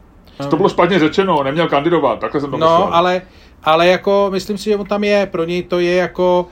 [0.49, 2.93] To bylo špatně řečeno, neměl kandidovat, takhle jsem to No, myslel.
[2.93, 3.21] ale,
[3.63, 6.47] ale jako, myslím si, že on tam je, pro něj to je jako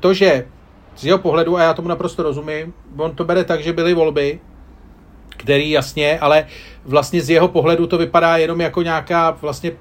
[0.00, 0.46] to, že
[0.98, 4.40] z jeho pohledu, a já tomu naprosto rozumím, on to bere tak, že byly volby,
[5.28, 6.46] který jasně, ale
[6.84, 9.72] vlastně z jeho pohledu to vypadá jenom jako nějaká vlastně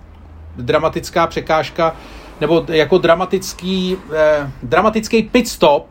[0.57, 1.95] dramatická překážka,
[2.41, 5.87] nebo jako dramatický, eh, dramatický pit stop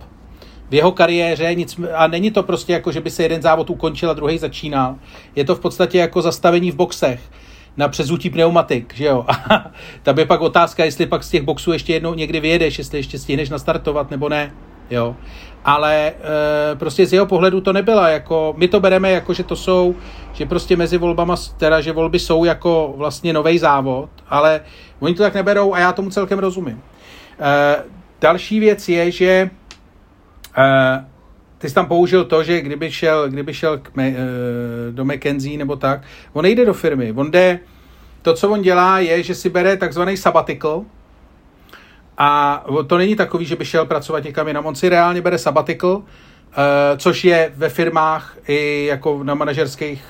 [0.71, 4.11] v jeho kariéře nic, a není to prostě jako, že by se jeden závod ukončil
[4.11, 4.97] a druhý začínal.
[5.37, 7.21] Je to v podstatě jako zastavení v boxech
[7.77, 9.27] na přezutí pneumatik, že jo.
[10.03, 13.19] Tam je pak otázka, jestli pak z těch boxů ještě jednou někdy vyjedeš, jestli ještě
[13.19, 14.53] stihneš nastartovat nebo ne,
[14.91, 15.17] jo
[15.67, 16.13] ale e,
[16.77, 19.95] prostě z jeho pohledu to nebyla jako, my to bereme jako, že to jsou,
[20.33, 24.61] že prostě mezi volbama, teda, že volby jsou jako vlastně nový závod, ale
[25.01, 26.83] oni to tak neberou a já tomu celkem rozumím.
[27.41, 27.77] E,
[28.21, 29.51] další věc je, že e,
[31.59, 34.15] ty jsi tam použil to, že kdyby šel, kdyby šel k e,
[34.91, 37.59] do McKenzie nebo tak, on nejde do firmy, on jde,
[38.23, 40.85] to, co on dělá, je, že si bere takzvaný sabbatical,
[42.19, 44.67] a to není takový, že by šel pracovat někam jinam.
[44.67, 46.03] On si reálně bere sabbatical,
[46.53, 46.57] eh,
[46.97, 50.05] což je ve firmách i jako na manažerských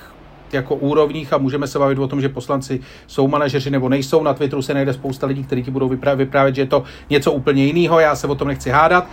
[0.53, 4.23] jako úrovních a můžeme se bavit o tom, že poslanci jsou manažeři nebo nejsou.
[4.23, 7.31] Na Twitteru se najde spousta lidí, kteří ti budou vyprávět, vyprávět, že je to něco
[7.31, 7.99] úplně jiného.
[7.99, 9.07] Já se o tom nechci hádat.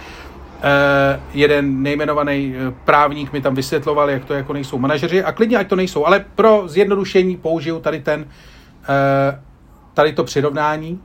[0.55, 5.57] Uh, jeden nejmenovaný eh, právník mi tam vysvětloval, jak to jako nejsou manažeři a klidně
[5.57, 8.27] ať to nejsou, ale pro zjednodušení použiju tady ten
[9.95, 11.01] tady to přirovnání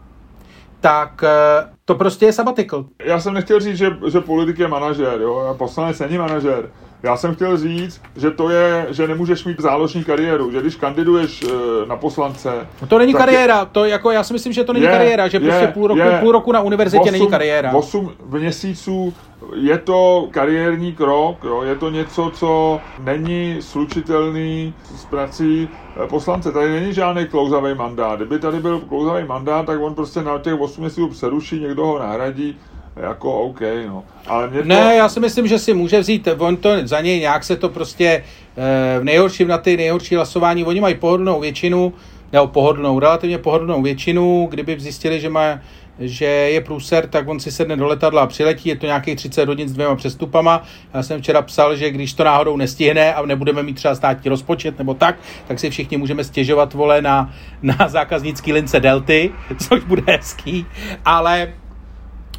[0.80, 2.86] tak eh, to prostě je sabbatical.
[3.04, 6.70] Já jsem nechtěl říct, že, že politik je manažer, jo, poslanec není manažer.
[7.04, 11.44] Já jsem chtěl říct, že to je, že nemůžeš mít záložní kariéru, že když kandiduješ
[11.44, 11.48] e,
[11.86, 12.68] na poslance...
[12.82, 15.38] No to není kariéra, to jako já si myslím, že to není je, kariéra, že
[15.38, 17.74] je, prostě půl roku, je, půl roku na univerzitě 8, není kariéra.
[17.74, 19.14] 8 měsíců
[19.56, 25.70] je to kariérní krok, jo, je to něco, co není slučitelný s prací
[26.04, 26.52] eh, poslance.
[26.52, 28.20] Tady není žádný klouzavý mandát.
[28.20, 32.00] Kdyby tady byl klouzavý mandát, tak on prostě na těch 8 měsíců přeruší, někdo ho
[32.00, 32.58] nahradí,
[32.96, 34.04] jako OK, no.
[34.28, 34.68] Ale mě to...
[34.68, 37.70] Ne, já si myslím, že si může vzít, on to za něj nějak se to
[37.70, 38.24] prostě
[38.58, 41.94] eh, v nejhorším na ty nejhorší hlasování, oni mají pohodlnou většinu,
[42.32, 45.60] nebo pohodlnou, relativně pohodlnou většinu, kdyby zjistili, že má
[46.00, 49.48] že je průser, tak on si sedne do letadla a přiletí, je to nějakých 30
[49.48, 50.64] hodin s dvěma přestupama.
[50.94, 54.78] Já jsem včera psal, že když to náhodou nestihne a nebudeme mít třeba státní rozpočet
[54.78, 55.16] nebo tak,
[55.48, 59.32] tak si všichni můžeme stěžovat vole na, na zákaznický lince Delty,
[59.68, 60.66] což bude hezký,
[61.06, 61.54] ale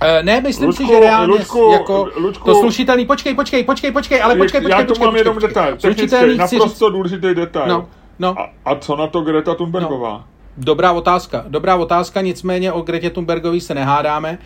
[0.02, 3.92] Uh, ne, myslím Lučku, si, že reálně Lučku, jako Lučku, to slušitelný, počkej, počkej, počkej,
[3.92, 6.92] počkej, ale počkej, počkej, Já tu mám jenom detail, technický, naprosto říct...
[6.92, 7.68] důležitý detail.
[7.68, 7.88] No,
[8.18, 8.40] no.
[8.40, 10.12] A, a co na to Greta Thunbergová?
[10.12, 10.24] No.
[10.56, 14.38] Dobrá otázka, dobrá otázka, nicméně o Gretě Thunbergový se nehádáme,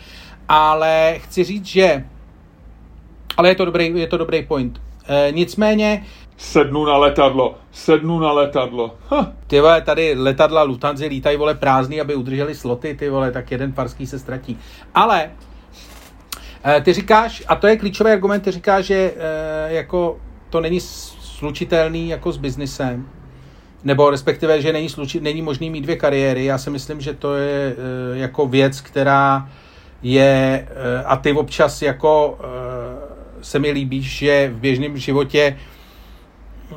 [0.49, 2.05] ale chci říct, že
[3.37, 4.81] ale je to dobrý, je to dobrý point.
[5.07, 6.05] E, nicméně
[6.37, 8.95] Sednu na letadlo, sednu na letadlo.
[9.09, 9.31] Ha.
[9.47, 13.73] Ty vole, tady letadla Lufthansa lítají, vole, prázdný, aby udrželi sloty, ty vole, tak jeden
[13.73, 14.59] farský se ztratí.
[14.95, 15.31] Ale
[16.81, 19.13] ty říkáš, a to je klíčový argument, ty říkáš, že e,
[19.73, 20.17] jako
[20.49, 23.09] to není slučitelný jako s biznisem,
[23.83, 26.45] nebo respektive, že není, sluči, není možný mít dvě kariéry.
[26.45, 27.75] Já si myslím, že to je
[28.13, 29.49] e, jako věc, která
[30.03, 30.67] je,
[31.05, 32.39] a ty občas jako
[33.41, 35.57] se mi líbí, že v běžném životě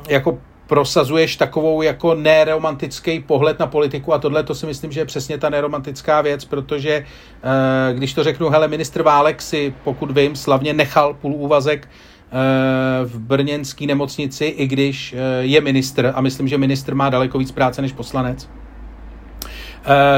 [0.09, 5.05] jako prosazuješ takovou jako neromantický pohled na politiku a tohle to si myslím, že je
[5.05, 7.05] přesně ta neromantická věc, protože
[7.43, 13.05] eh, když to řeknu, hele, ministr Válek si, pokud vím, slavně nechal půl úvazek eh,
[13.05, 17.51] v brněnské nemocnici, i když eh, je ministr a myslím, že ministr má daleko víc
[17.51, 18.49] práce než poslanec.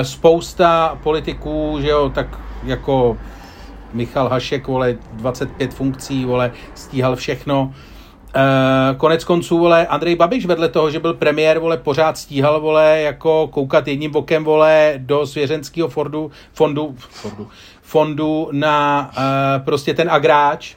[0.01, 3.17] Spousta politiků, že jo, tak jako
[3.93, 7.73] Michal Hašek, vole, 25 funkcí, vole, stíhal všechno.
[8.35, 13.01] Uh, konec konců, vole, Andrej Babiš vedle toho, že byl premiér, vole, pořád stíhal, vole,
[13.01, 17.47] jako koukat jedním bokem, vole, do svěřenského fondu, fondu, fondu,
[17.81, 20.75] fondu na uh, prostě ten agráč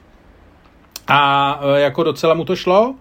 [1.09, 2.95] a uh, jako docela mu to šlo.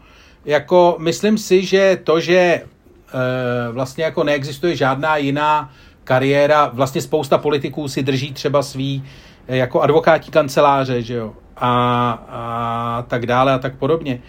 [0.45, 5.72] Jako myslím si, že to, že uh, vlastně jako neexistuje žádná jiná
[6.04, 9.04] kariéra, vlastně spousta politiků si drží třeba svý
[9.47, 14.22] jako advokátní kanceláře, že jo, a, a tak dále a tak podobně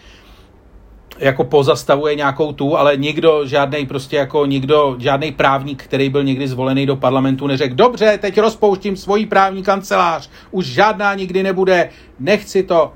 [1.18, 6.48] jako pozastavuje nějakou tu, ale nikdo, žádný prostě jako nikdo, žádný právník, který byl někdy
[6.48, 12.62] zvolený do parlamentu, neřekl, dobře, teď rozpouštím svoji právní kancelář, už žádná nikdy nebude, nechci
[12.62, 12.92] to.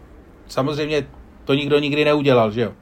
[0.47, 1.07] Samozřejmě
[1.45, 2.73] to nikdo nikdy neudělal, že jo.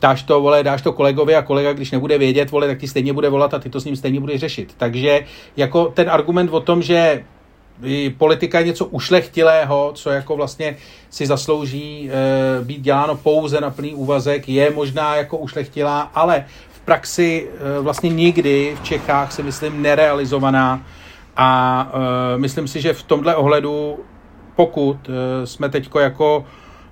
[0.00, 3.12] Dáš to, vole, dáš to kolegovi a kolega, když nebude vědět, vole, tak ti stejně
[3.12, 4.74] bude volat a ty to s ním stejně budeš řešit.
[4.76, 5.24] Takže
[5.56, 7.24] jako ten argument o tom, že
[8.18, 10.76] politika je něco ušlechtilého, co jako vlastně
[11.10, 16.80] si zaslouží e, být děláno pouze na plný úvazek, je možná jako ušlechtilá, ale v
[16.80, 20.82] praxi e, vlastně nikdy v Čechách si myslím nerealizovaná.
[21.36, 21.92] A
[22.34, 23.98] e, myslím si, že v tomhle ohledu,
[24.56, 26.44] pokud e, jsme teďko jako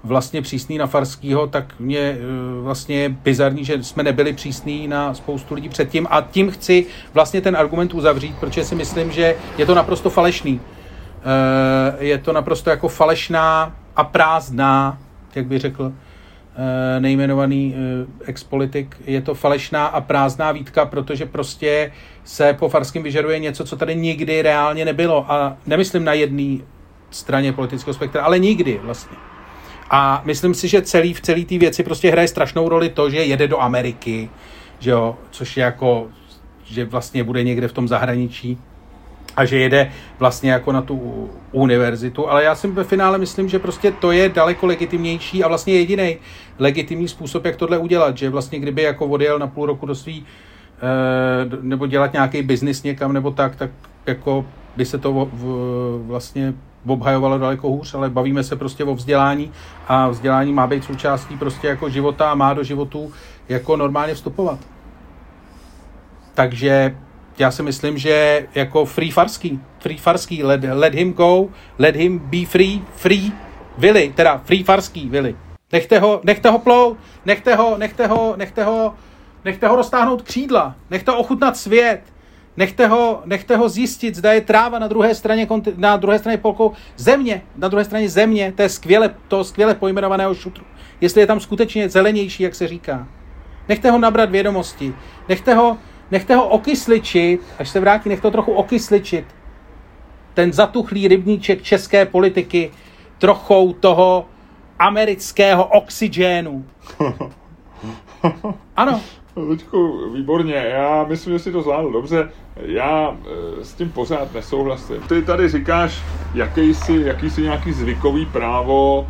[0.05, 2.19] vlastně přísný na Farskýho, tak mě
[2.63, 6.07] vlastně bizarní, že jsme nebyli přísní na spoustu lidí předtím.
[6.11, 10.61] A tím chci vlastně ten argument uzavřít, protože si myslím, že je to naprosto falešný.
[11.23, 14.99] Eh, je to naprosto jako falešná a prázdná,
[15.35, 15.93] jak by řekl
[16.57, 21.93] eh, nejmenovaný eh, expolitik, je to falešná a prázdná výtka, protože prostě
[22.25, 25.33] se po Farském vyžaduje něco, co tady nikdy reálně nebylo.
[25.33, 26.59] A nemyslím na jedné
[27.11, 29.17] straně politického spektra, ale nikdy vlastně.
[29.91, 33.25] A myslím si, že celý v celé té věci prostě hraje strašnou roli to, že
[33.25, 34.31] jede do Ameriky,
[34.79, 36.09] že jo, což je jako,
[36.65, 38.59] že vlastně bude někde v tom zahraničí
[39.37, 43.59] a že jede vlastně jako na tu univerzitu, ale já si ve finále myslím, že
[43.59, 46.17] prostě to je daleko legitimnější a vlastně jediný
[46.59, 50.27] legitimní způsob, jak tohle udělat, že vlastně kdyby jako odjel na půl roku do svý
[50.77, 53.71] eh, nebo dělat nějaký biznis někam nebo tak, tak
[54.07, 55.29] jako by se to
[56.07, 56.55] vlastně
[56.87, 59.53] obhajovalo daleko hůř, ale bavíme se prostě o vzdělání
[59.89, 63.13] a vzdělání má být součástí prostě jako života a má do životu
[63.49, 64.59] jako normálně vstupovat.
[66.35, 66.97] Takže
[67.39, 72.19] já si myslím, že jako free farský, free farský, let, let him go, let him
[72.19, 73.33] be free, free
[73.79, 75.37] Willy, teda free farský Willy.
[75.73, 78.95] Nechte ho, nechte ho plout, nechte ho, nechte ho, nechte ho,
[79.45, 82.01] nechte ho roztáhnout křídla, nechte ho ochutnat svět,
[82.57, 86.73] nechte ho, nechte ho zjistit, zda je tráva na druhé straně, na druhé straně polkou
[86.97, 90.65] země, na druhé straně země, to je skvěle, to skvěle pojmenovaného šutru.
[91.01, 93.09] Jestli je tam skutečně zelenější, jak se říká.
[93.69, 94.95] Nechte ho nabrat vědomosti,
[95.29, 95.79] nechte ho,
[96.11, 99.25] nechte ho okysličit, až se vrátí, nechte ho trochu okysličit.
[100.35, 102.71] Ten zatuchlý rybníček české politiky
[103.19, 104.27] trochou toho
[104.79, 106.65] amerického oxygénu.
[108.77, 109.01] Ano.
[109.37, 112.31] Luďku, výborně, já myslím, že si to zvládl dobře.
[112.57, 113.17] Já
[113.61, 114.97] e, s tím pořád nesouhlasím.
[115.09, 116.03] Ty tady říkáš,
[116.35, 119.07] jaký si, jaký si nějaký zvykový právo,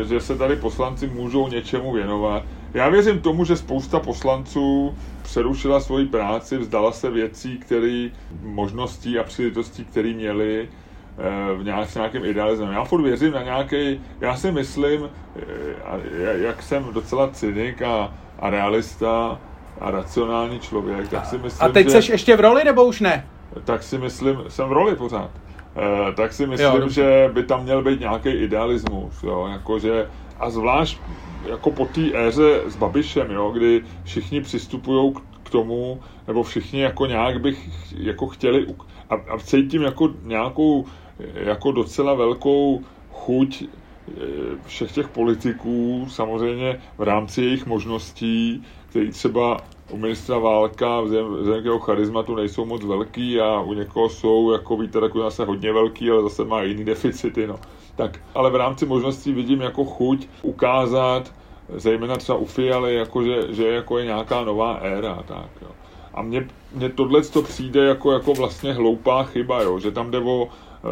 [0.00, 2.42] e, že se tady poslanci můžou něčemu věnovat.
[2.74, 8.08] Já věřím tomu, že spousta poslanců přerušila svoji práci, vzdala se věcí, které
[8.42, 12.72] možností a příležitostí, které měli eh, v nějak, nějakém idealismu.
[12.72, 18.50] Já furt věřím na nějaký, já si myslím, eh, jak jsem docela cynik a, a
[18.50, 19.40] realista
[19.80, 23.00] a racionální člověk, tak si myslím, A teď že, jsi ještě v roli, nebo už
[23.00, 23.26] ne?
[23.64, 25.30] Tak si myslím, jsem v roli pořád.
[25.76, 30.08] Uh, tak si myslím, jo, že by tam měl být nějaký idealismus, jo, jakože,
[30.40, 30.98] a zvlášť
[31.46, 37.06] jako po té éře s Babišem, jo, kdy všichni přistupují k tomu, nebo všichni jako
[37.06, 38.66] nějak bych jako chtěli
[39.10, 40.86] a, a cítím jako nějakou
[41.34, 42.80] jako docela velkou
[43.12, 44.20] chuť eh,
[44.66, 49.56] všech těch politiků, samozřejmě v rámci jejich možností, který třeba
[49.90, 54.76] u ministra Válka vzhledem k jeho charizmatu nejsou moc velký a u někoho jsou, jako
[54.76, 57.56] víte, takový zase hodně velký, ale zase má jiný deficity, no.
[57.96, 61.32] Tak, ale v rámci možností vidím jako chuť ukázat,
[61.76, 65.68] zejména třeba u Fialy, jako že, že jako je nějaká nová éra, tak jo.
[66.14, 70.18] A mně, mně tohle to přijde jako, jako vlastně hloupá chyba, jo, že tam jde
[70.18, 70.48] o,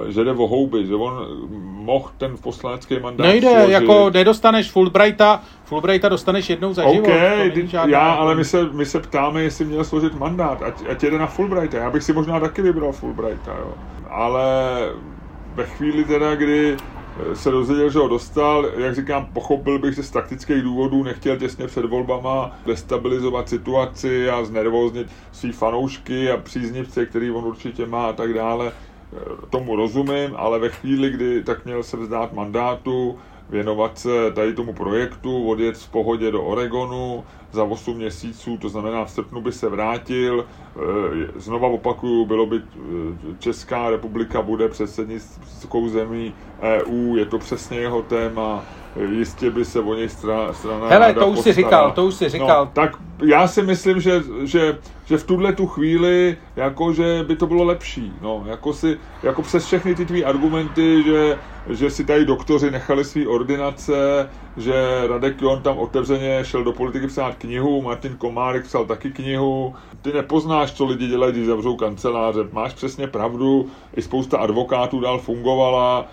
[0.09, 1.27] že jde o houby, že on
[1.63, 3.71] mohl ten poslanecký mandát Nejde, složit.
[3.71, 7.09] jako nedostaneš Fulbrighta, Fulbrighta dostaneš jednou za život.
[7.09, 7.53] Okay,
[7.87, 11.27] já, ale my se, my se ptáme, jestli měl složit mandát, ať, ať jede na
[11.27, 11.79] Fulbrighta.
[11.79, 13.75] Já bych si možná taky vybral Fulbrighta, jo.
[14.09, 14.43] Ale
[15.61, 16.77] ve chvíli teda, kdy
[17.35, 18.67] se dozvěděl, že ho dostal.
[18.77, 24.45] Jak říkám, pochopil bych, že z taktických důvodů nechtěl těsně před volbama destabilizovat situaci a
[24.45, 28.73] znervoznit svý fanoušky a příznivce, který on určitě má a tak dále.
[29.51, 33.19] Tomu rozumím, ale ve chvíli, kdy tak měl se vzdát mandátu,
[33.51, 39.05] věnovat se tady tomu projektu, odjet v pohodě do Oregonu za 8 měsíců, to znamená
[39.05, 40.45] v srpnu by se vrátil.
[40.47, 42.61] E, znova opakuju, bylo by e,
[43.39, 48.65] Česká republika bude předsednickou zemí EU, je to přesně jeho téma,
[48.97, 52.29] jistě by se o něj strana, strana Hele, to už si říkal, to už si
[52.29, 52.65] říkal.
[52.65, 57.37] No, tak já si myslím, že, že, že v tuhle tu chvíli, jako, že by
[57.37, 61.39] to bylo lepší, no, jako si, jako přes všechny ty tvý argumenty, že,
[61.69, 67.07] že si tady doktoři nechali svý ordinace, že Radek Jon tam otevřeně šel do politiky
[67.07, 72.41] psát knihu, Martin Komárek psal taky knihu, ty nepoznáš, co lidi dělají, když zavřou kanceláře,
[72.53, 73.67] máš přesně pravdu,
[73.97, 76.07] i spousta advokátů dál fungovala,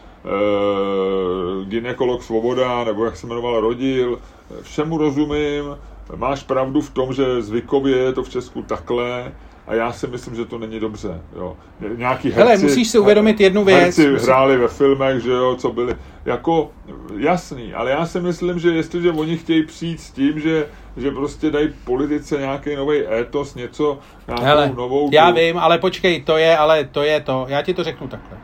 [1.66, 4.20] ginekolog Svoboda, nebo jak se jmenoval Rodil,
[4.62, 5.78] všemu rozumím,
[6.16, 9.32] máš pravdu v tom, že zvykově je to v Česku takhle,
[9.68, 11.22] a já si myslím, že to není dobře.
[11.36, 11.58] Jo.
[11.96, 13.80] Nějaký herci, Hele, musíš si uvědomit jednu věc.
[13.80, 14.26] Herci musí...
[14.26, 15.96] hráli ve filmech, že jo, co byli.
[16.26, 16.72] Jako,
[17.18, 20.68] jasný, ale já si myslím, že jestliže oni chtějí přijít s tím, že,
[20.98, 25.10] že prostě dají politice nějaký nový étos, něco, nějakou Hele, novou...
[25.14, 27.46] já vím, ale počkej, to je, ale to je to.
[27.50, 28.38] Já ti to řeknu takhle.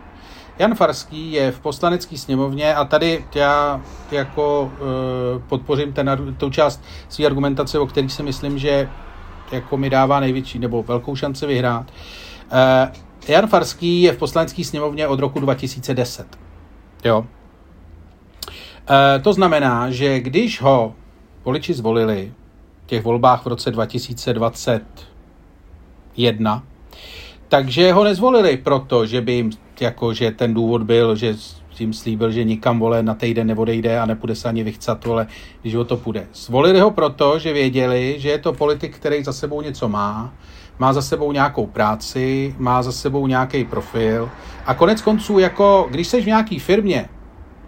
[0.59, 3.81] Jan Farský je v poslanecké sněmovně a tady já
[4.11, 4.71] jako uh,
[5.41, 8.89] podpořím ten, tu část své argumentace, o kterých si myslím, že
[9.51, 11.91] jako mi dává největší nebo velkou šanci vyhrát.
[12.51, 12.57] Uh,
[13.27, 16.37] Jan Farský je v poslanecké sněmovně od roku 2010.
[17.05, 17.19] Jo.
[17.19, 17.25] Uh,
[19.21, 20.93] to znamená, že když ho
[21.45, 22.33] voliči zvolili
[22.83, 26.63] v těch volbách v roce 2021,
[27.47, 29.51] takže ho nezvolili proto, že by jim,
[29.81, 31.35] jako, že ten důvod byl, že
[31.69, 35.27] tím slíbil, že nikam vole na týden neodejde a nepůjde se ani vychcat, vole,
[35.61, 36.27] když o to půjde.
[36.33, 40.33] Zvolili ho proto, že věděli, že je to politik, který za sebou něco má,
[40.79, 44.29] má za sebou nějakou práci, má za sebou nějaký profil
[44.65, 47.09] a konec konců, jako když jsi v nějaký firmě,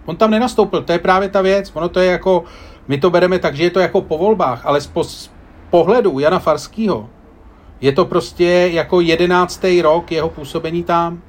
[0.06, 2.43] on tam nenastoupil, to je právě ta věc, ono to je jako,
[2.88, 5.32] my to bereme tak, že je to jako po volbách, ale z, z
[5.70, 7.10] pohledu Jana Farského
[7.82, 11.22] je to prostě jako jedenáctý rok jeho působení tam.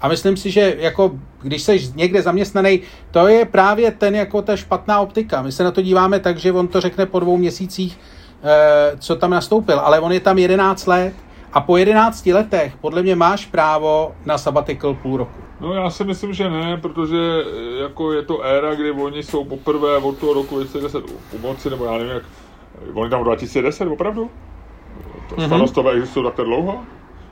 [0.00, 2.80] A myslím si, že jako když jsi někde zaměstnaný,
[3.10, 5.42] to je právě ten jako ta špatná optika.
[5.42, 7.98] My se na to díváme tak, že on to řekne po dvou měsících,
[8.42, 11.14] eh, co tam nastoupil, ale on je tam 11 let
[11.52, 15.40] a po 11 letech podle mě máš právo na sabbatical půl roku.
[15.60, 19.44] No já si myslím, že ne, protože eh, jako je to éra, kdy oni jsou
[19.44, 22.22] poprvé od toho roku 2010 u moci, nebo já nevím jak,
[22.94, 24.30] oni tam 2010 opravdu?
[25.28, 25.96] To mm-hmm.
[25.96, 26.80] Existují takhle dlouho?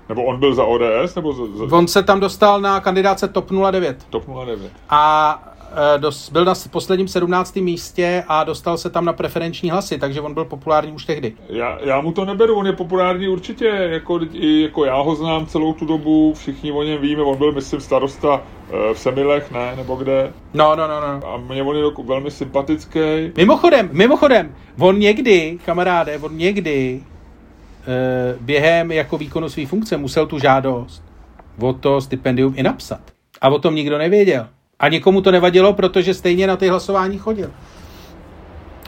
[0.08, 1.14] Nebo on byl za ODS?
[1.16, 1.76] Nebo za, za...
[1.76, 4.06] On se tam dostal na kandidáce TOP 09.
[4.10, 4.72] TOP 09.
[4.90, 5.54] A
[5.94, 7.56] e, dos, byl na posledním 17.
[7.56, 11.32] místě a dostal se tam na preferenční hlasy, takže on byl populární už tehdy.
[11.48, 15.46] Já, já mu to neberu, on je populární určitě, jako, i, jako já ho znám
[15.46, 18.42] celou tu dobu, všichni o něm víme, on byl, myslím, starosta
[18.90, 20.32] e, v Semilech, ne, nebo kde.
[20.54, 21.28] No, no, no, no.
[21.28, 23.00] A mě on je velmi sympatický.
[23.36, 27.02] Mimochodem, mimochodem, on někdy, kamaráde, on někdy
[28.40, 31.02] během jako výkonu své funkce musel tu žádost
[31.60, 33.00] o to stipendium i napsat.
[33.40, 34.46] A o tom nikdo nevěděl.
[34.78, 37.50] A nikomu to nevadilo, protože stejně na ty hlasování chodil.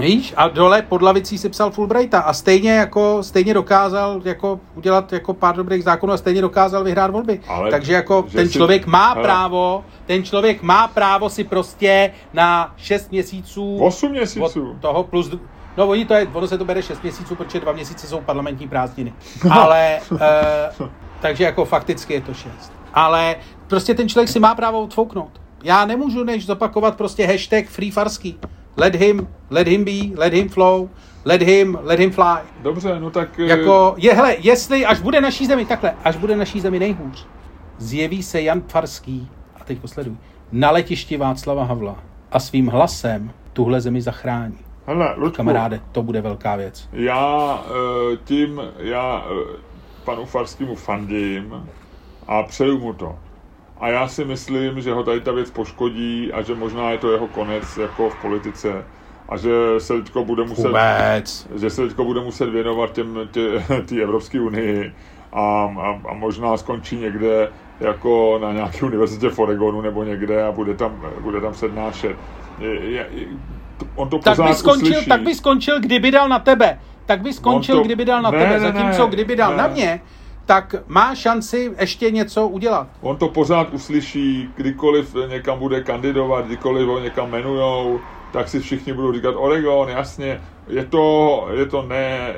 [0.00, 0.34] Víš?
[0.36, 5.34] A dole pod lavicí si psal Fulbrighta a stejně jako stejně dokázal jako udělat jako
[5.34, 7.40] pár dobrých zákonů a stejně dokázal vyhrát volby.
[7.48, 8.90] Ale Takže jako ten člověk si...
[8.90, 9.22] má hele.
[9.22, 14.76] právo, ten člověk má právo si prostě na 6 měsíců 8 měsíců.
[14.80, 15.30] toho plus
[15.76, 18.68] No, oni to je, ono se to bere 6 měsíců, protože dva měsíce jsou parlamentní
[18.68, 19.12] prázdniny.
[19.50, 20.18] Ale, uh,
[21.20, 22.72] takže jako fakticky je to 6.
[22.94, 25.40] Ale prostě ten člověk si má právo odfouknout.
[25.62, 28.38] Já nemůžu než zopakovat prostě hashtag freefarský.
[28.76, 30.88] Let him, let him be, let him flow,
[31.24, 32.38] let him, let him fly.
[32.62, 33.38] Dobře, no tak...
[33.38, 37.26] Eh, jako, je, hele, jestli, až bude naší zemi, takhle, až bude naší zemi nejhůř,
[37.78, 40.16] zjeví se Jan Farský, a teď posleduj,
[40.52, 41.96] na letišti Václava Havla
[42.32, 44.65] a svým hlasem tuhle zemi zachrání.
[44.86, 46.88] Hele, Ludku, Kamaráde, to bude velká věc.
[46.92, 49.56] Já eh, tím, já eh,
[50.04, 51.68] panu Farskému fandím
[52.26, 53.16] a přeju mu to.
[53.80, 57.12] A já si myslím, že ho tady ta věc poškodí a že možná je to
[57.12, 58.84] jeho konec jako v politice.
[59.28, 61.48] a že se teďko bude muset, Vůbec.
[61.54, 64.92] že se teďko bude muset věnovat těm, tě, tý Evropské unii
[65.32, 65.40] a,
[65.80, 67.48] a, a možná skončí někde
[67.80, 72.16] jako na nějaké univerzitě v Oregonu nebo někde a bude tam, bude tam sednášet.
[72.58, 73.06] Je, je,
[73.94, 75.08] on to tak by, skončil, uslyší.
[75.08, 76.78] tak by skončil, kdyby dal na tebe.
[77.06, 78.50] Tak by skončil, to- kdyby dal na ne, tebe.
[78.50, 79.56] ne, Zatímco, ne, kdyby dal ne.
[79.56, 80.00] na mě,
[80.46, 82.86] tak má šanci ještě něco udělat.
[83.00, 88.00] On to pořád uslyší, kdykoliv někam bude kandidovat, kdykoliv ho někam jmenujou,
[88.32, 92.34] tak si všichni budou říkat Oregon, jasně, je to, je to ne,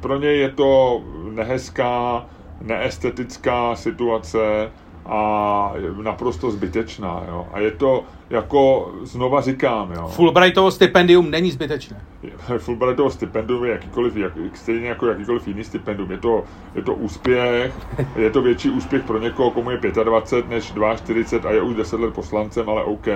[0.00, 2.26] pro něj je to nehezká,
[2.60, 4.70] neestetická situace
[5.06, 5.72] a
[6.02, 7.46] naprosto zbytečná, jo.
[7.52, 10.08] A je to, jako znova říkám, jo.
[10.08, 12.00] Fulbrightovo stipendium není zbytečné.
[12.58, 16.10] Fulbrightovo stipendium je jakýkoliv, jak, stejně jako jakýkoliv jiný stipendium.
[16.10, 17.74] Je to, je to úspěch,
[18.16, 22.00] je to větší úspěch pro někoho, komu je 25 než 42 a je už 10
[22.00, 23.06] let poslancem, ale OK.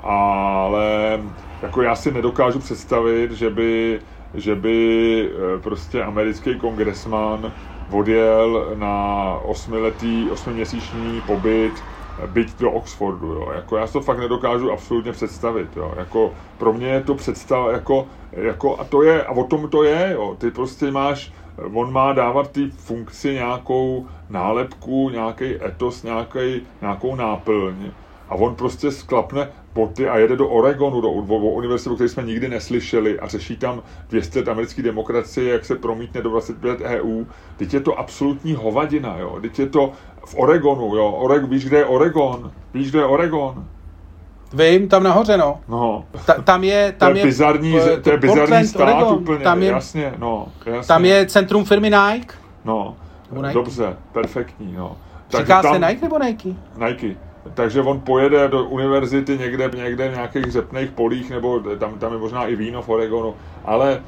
[0.00, 1.20] Ale
[1.62, 4.00] jako já si nedokážu představit, že by,
[4.34, 7.52] že by eh, prostě americký kongresman
[7.90, 11.72] odjel na osmiletý, osmiměsíční pobyt
[12.26, 13.48] byť do Oxfordu, jo.
[13.54, 15.94] Jako já to fakt nedokážu absolutně představit, jo.
[15.96, 19.82] Jako pro mě je to představa, jako, jako a to je, a o tom to
[19.82, 20.36] je, jo.
[20.38, 21.32] Ty prostě máš,
[21.74, 27.90] on má dávat ty funkci nějakou nálepku, nějaký etos, nějaký, nějakou náplň
[28.28, 32.48] a on prostě sklapne boty a jede do Oregonu, do, univerzity, o které jsme nikdy
[32.48, 37.24] neslyšeli a řeší tam 200 let americké demokracie, jak se promítne do 25 let EU.
[37.56, 39.38] Teď je to absolutní hovadina, jo.
[39.40, 39.92] Teď je to
[40.26, 41.10] v Oregonu, jo.
[41.10, 42.50] Oreg, víš, kde je Oregon?
[42.74, 43.64] Víš, kde je Oregon?
[44.52, 45.60] Vím, tam nahoře, no.
[45.68, 49.14] No, Ta, tam je, to tam je bizarní, eh, to je bizarní Portland, stát Oregon,
[49.14, 50.88] úplně, tam je, jasně, no, jasně.
[50.88, 52.34] tam je centrum firmy Nike.
[52.64, 52.96] No,
[53.32, 53.54] Nike.
[53.54, 54.96] dobře, perfektní, no.
[55.38, 56.48] Říká tam, se Nike nebo Nike?
[56.86, 57.16] Nike.
[57.54, 62.18] Takže on pojede do univerzity někde, někde v nějakých řepných polích, nebo tam, tam je
[62.18, 63.34] možná i víno v Oregonu,
[63.64, 64.02] ale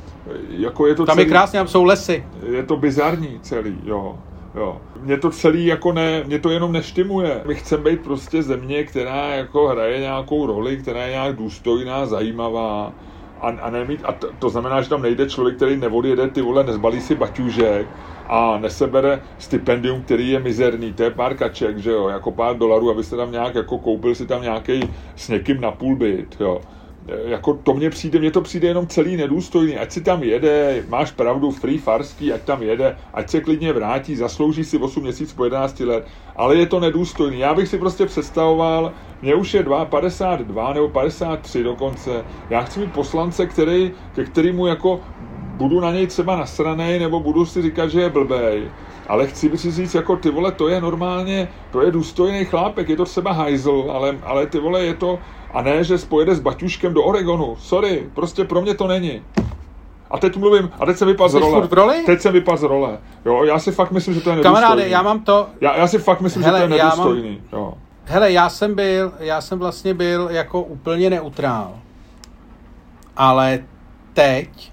[0.49, 2.25] jako je to Tam celý, je krásně, tam jsou lesy.
[2.51, 4.19] je to bizarní celý, jo.
[4.55, 4.81] Jo.
[5.01, 7.43] Mě to celý jako ne, mě to jenom neštimuje.
[7.47, 12.93] My chceme být prostě země, která jako hraje nějakou roli, která je nějak důstojná, zajímavá
[13.41, 16.65] a, a nemít, a to, to, znamená, že tam nejde člověk, který neodjede, ty vole,
[16.65, 17.87] nezbalí si baťůžek
[18.29, 22.91] a nesebere stipendium, který je mizerný, to je pár kaček, že jo, jako pár dolarů,
[22.91, 24.81] abyste tam nějak jako koupil si tam nějaký
[25.17, 26.61] s někým na půl byt, jo?
[27.25, 31.11] Jako to mně přijde, mně to přijde jenom celý nedůstojný, ať si tam jede, máš
[31.13, 35.45] pravdu, free farský, ať tam jede, ať se klidně vrátí, zaslouží si 8 měsíců po
[35.45, 36.07] 11 let,
[36.37, 37.39] ale je to nedůstojný.
[37.39, 42.81] Já bych si prostě představoval, mě už je 2, 52 nebo 53 dokonce, já chci
[42.81, 45.01] mít poslance, který, ke kterému jako
[45.59, 48.63] budu na něj třeba nasranej, nebo budu si říkat, že je blbej,
[49.09, 52.97] ale chci si říct, jako ty vole, to je normálně, to je důstojný chlápek, je
[52.97, 55.19] to třeba hajzl, ale, ale ty vole, je to,
[55.53, 57.57] a ne, že spojede s Baťuškem do Oregonu.
[57.59, 59.23] Sorry, prostě pro mě to není.
[60.11, 61.67] A teď mluvím, a teď jsem vypadl z role.
[61.67, 62.03] v roli?
[62.07, 62.99] Teď jsem vypadl z role.
[63.25, 64.61] Jo, já si fakt myslím, že to je nedůstojný.
[64.61, 66.99] Kamaráde, já mám to, Já, já si fakt myslím, Hele, že to je já mám-
[66.99, 67.41] nedůstojný.
[67.53, 67.75] Jo.
[68.05, 71.73] hele, já jsem byl, já jsem vlastně byl jako úplně neutrál.
[73.17, 73.59] Ale
[74.15, 74.73] teď,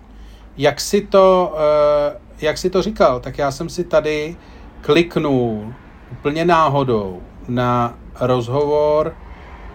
[0.57, 4.35] jak si to, eh, jak si to říkal, tak já jsem si tady
[4.81, 5.73] kliknul
[6.11, 9.15] úplně náhodou na rozhovor,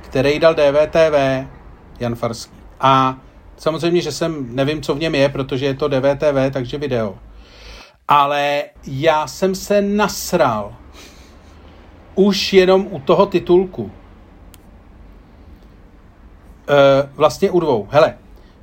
[0.00, 1.46] který dal DVTV
[2.00, 2.56] Jan Farský.
[2.80, 3.18] A
[3.56, 7.18] samozřejmě, že jsem, nevím, co v něm je, protože je to DVTV, takže video.
[8.08, 10.74] Ale já jsem se nasral
[12.14, 13.92] už jenom u toho titulku.
[16.68, 17.88] E, vlastně u dvou.
[17.90, 18.14] Hele,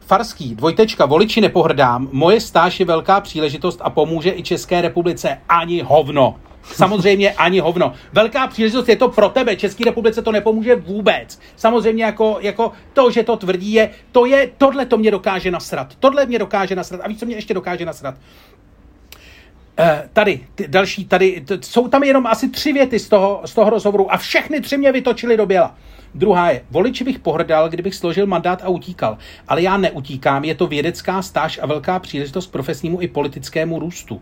[0.08, 5.38] Farský, dvojtečka, voliči nepohrdám, moje stáž je velká příležitost a pomůže i České republice.
[5.50, 6.36] Ani hovno.
[6.64, 7.94] Samozřejmě ani hovno.
[8.14, 9.56] Velká příležitost je to pro tebe.
[9.56, 11.40] České republice to nepomůže vůbec.
[11.56, 15.96] Samozřejmě jako, jako to, že to tvrdí je, to je, tohle to mě dokáže nasrat.
[16.00, 17.02] Tohle mě dokáže nasrat.
[17.04, 18.16] A víš, co mě ještě dokáže nasrat?
[19.80, 23.54] Eh, tady, ty další, tady, t- jsou tam jenom asi tři věty z toho, z
[23.54, 25.76] toho rozhovoru a všechny tři mě vytočily do běla.
[26.18, 29.18] Druhá je, voliči bych pohrdal, kdybych složil mandát a utíkal.
[29.48, 34.22] Ale já neutíkám, je to vědecká stáž a velká příležitost profesnímu i politickému růstu.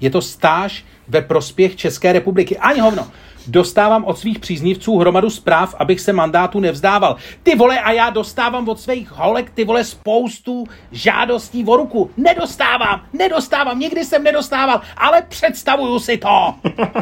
[0.00, 2.58] Je to stáž ve prospěch České republiky.
[2.58, 3.06] Ani hovno.
[3.48, 7.16] Dostávám od svých příznivců hromadu zpráv, abych se mandátu nevzdával.
[7.42, 12.10] Ty vole, a já dostávám od svých holek, ty vole, spoustu žádostí o ruku.
[12.16, 16.54] Nedostávám, nedostávám, nikdy jsem nedostával, ale představuju si to.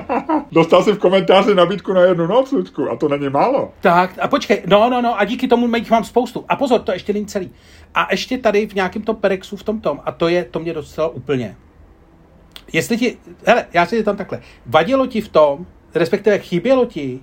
[0.53, 3.72] Dostal jsi v komentáři nabídku na jednu noc, Luďku, a to není málo.
[3.80, 6.45] Tak, a počkej, no, no, no, a díky tomu jich mám spoustu.
[6.49, 7.51] A pozor, to ještě není celý.
[7.95, 10.72] A ještě tady v nějakém tom perexu v tom tom, a to je, to mě
[10.72, 11.57] docela úplně.
[12.72, 15.66] Jestli ti, hele, já si tam takhle, vadilo ti v tom,
[15.97, 17.20] respektive chybělo ti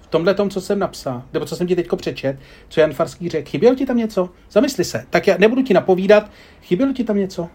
[0.00, 2.38] v tomhle tom, co jsem napsal, nebo co jsem ti teďko přečet,
[2.68, 4.30] co Jan Farský řekl, chybělo ti tam něco?
[4.50, 5.06] Zamysli se.
[5.10, 6.30] Tak já nebudu ti napovídat,
[6.62, 7.48] chybělo ti tam něco?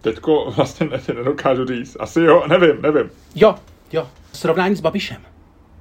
[0.00, 1.96] Teďko vlastně nedokážu říct.
[2.00, 3.10] Asi jo, nevím, nevím.
[3.34, 3.54] Jo,
[3.92, 4.08] jo.
[4.32, 5.22] Srovnání s Babišem.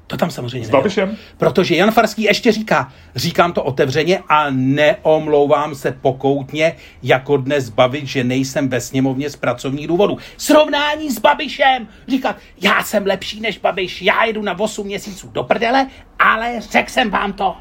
[0.08, 1.18] To tam samozřejmě S Babišem?
[1.38, 8.08] Protože Jan Farský ještě říká, říkám to otevřeně a neomlouvám se pokoutně, jako dnes bavit,
[8.08, 10.18] že nejsem ve sněmovně z pracovních důvodů.
[10.38, 11.88] Srovnání s Babišem!
[12.08, 15.88] Říkat, já jsem lepší než Babiš, já jedu na 8 měsíců do prdele,
[16.20, 17.56] ale řekl jsem vám to.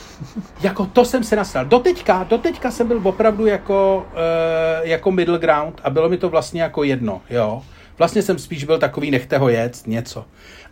[0.60, 1.64] jako to jsem se nastal.
[1.64, 6.62] Doteďka, doteďka jsem byl opravdu jako, uh, jako middle ground a bylo mi to vlastně
[6.62, 7.62] jako jedno, jo.
[7.98, 10.24] Vlastně jsem spíš byl takový nechte ho jet, něco.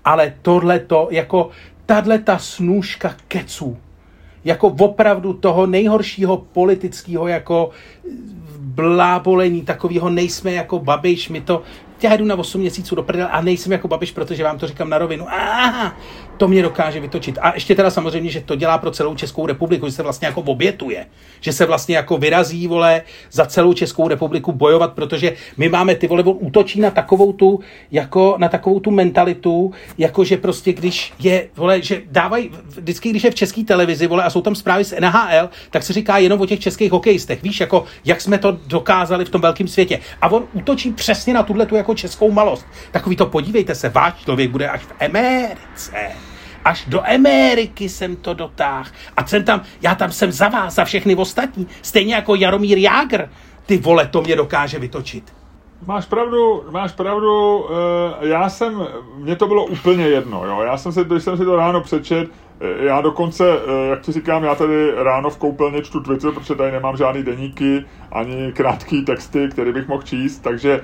[0.05, 1.51] Ale tohle to, jako
[1.87, 3.77] tahle ta snůžka keců,
[4.45, 7.71] jako opravdu toho nejhoršího politického jako
[8.59, 11.63] blábolení, takového nejsme jako babiš, my to,
[12.03, 14.91] já jdu na 8 měsíců do prdele a nejsem jako babiš, protože vám to říkám
[14.91, 15.27] na rovinu.
[15.29, 15.97] Aha,
[16.41, 17.39] to mě dokáže vytočit.
[17.43, 20.41] A ještě teda samozřejmě, že to dělá pro celou Českou republiku, že se vlastně jako
[20.41, 21.07] obětuje.
[21.41, 26.09] Že se vlastně jako vyrazí, vole, za celou Českou republiku bojovat, protože my máme ty
[26.09, 27.61] vole, útočí na takovou tu,
[27.91, 33.25] jako na takovou tu mentalitu, jako že prostě když je, vole, že dávají, vždycky když
[33.25, 36.41] je v české televizi, vole, a jsou tam zprávy z NHL, tak se říká jenom
[36.41, 37.43] o těch českých hokejistech.
[37.43, 40.01] Víš, jako jak jsme to dokázali v tom velkém světě.
[40.21, 42.67] A on útočí přesně na tuhle tu jako českou malost.
[42.93, 46.30] Takový to podívejte se, váš člověk bude až v Americe
[46.65, 48.91] až do Ameriky jsem to dotáhl.
[49.17, 51.67] A jsem tam, já tam jsem za vás, za všechny ostatní.
[51.83, 53.29] Stejně jako Jaromír Jágr.
[53.67, 55.41] Ty vole, to mě dokáže vytočit.
[55.87, 57.65] Máš pravdu, máš pravdu,
[58.23, 58.87] eh, já jsem,
[59.17, 62.29] mně to bylo úplně jedno, jo, já jsem si, když jsem si to ráno přečet,
[62.61, 66.55] eh, já dokonce, eh, jak ti říkám, já tady ráno v koupelně čtu Twitter, protože
[66.55, 70.81] tady nemám žádný deníky, ani krátký texty, které bych mohl číst, takže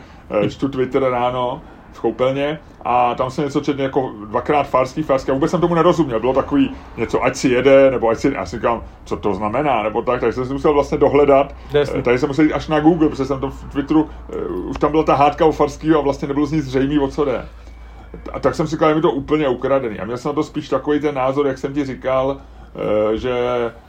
[0.48, 1.62] čtu Twitter ráno
[1.92, 2.58] v koupelně
[2.88, 6.20] a tam jsem něco četl jako dvakrát farský, farský a vůbec jsem tomu nerozuměl.
[6.20, 9.82] Bylo takový něco, ať si jede, nebo ať si, já si říkám, co to znamená,
[9.82, 11.54] nebo tak, takže jsem si musel vlastně dohledat.
[11.72, 12.02] Jasně.
[12.02, 14.90] Tady jsem musel jít až na Google, protože jsem to v Twitteru, uh, už tam
[14.90, 17.48] byla ta hádka o farského a vlastně nebylo z ní zřejmý, o co jde.
[18.32, 19.98] A tak jsem si říkal, je mi to úplně ukradený.
[19.98, 23.34] A měl jsem na to spíš takový ten názor, jak jsem ti říkal, eh, že,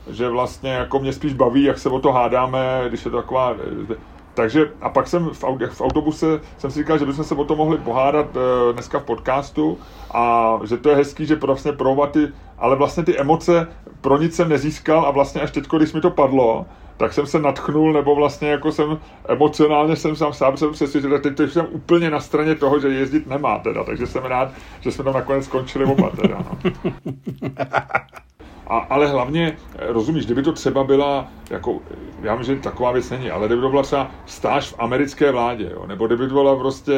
[0.09, 3.55] že vlastně jako mě spíš baví, jak se o to hádáme, když je to taková
[3.91, 3.95] eh,
[4.37, 7.57] takže a pak jsem v, v autobuse jsem si říkal, že bychom se o tom
[7.57, 9.77] mohli pohádat uh, dneska v podcastu
[10.13, 12.27] a že to je hezký, že vlastně provat ty,
[12.57, 13.67] ale vlastně ty emoce
[14.01, 16.65] pro nic jsem nezískal a vlastně až teď, když mi to padlo,
[16.97, 21.19] tak jsem se natchnul, nebo vlastně jako jsem emocionálně jsem sám sám jsem přesvědčil, že
[21.19, 25.03] teď jsem úplně na straně toho, že jezdit nemá teda, takže jsem rád, že jsme
[25.03, 26.71] tam nakonec skončili oba teda, no.
[28.67, 31.79] A, ale hlavně, eh, rozumíš, kdyby to třeba byla, jako,
[32.21, 35.69] já vím, že taková věc není, ale kdyby to byla třeba stáž v americké vládě,
[35.73, 36.93] jo, nebo kdyby to byla prostě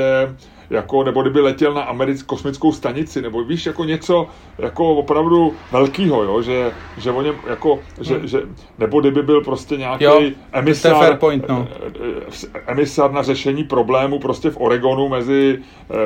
[0.70, 6.24] jako, nebo kdyby letěl na americkou kosmickou stanici, nebo víš, jako něco jako opravdu velkýho,
[6.24, 8.28] jo, že, že o něm, jako, že, hmm.
[8.28, 8.42] že,
[8.78, 11.68] nebo kdyby byl prostě nějaký emisár, point, no.
[12.68, 15.60] emisár na řešení problému prostě v Oregonu mezi,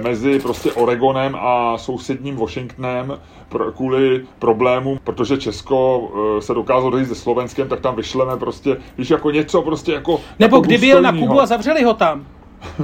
[0.04, 7.08] mezi prostě Oregonem a sousedním Washingtonem pro, kvůli problémům, protože Česko eh, se dokázalo říct
[7.08, 10.20] se Slovenskem, tak tam vyšleme prostě, víš, jako něco prostě jako...
[10.40, 12.26] Nebo jako kdyby jel na Kubu a zavřeli ho tam.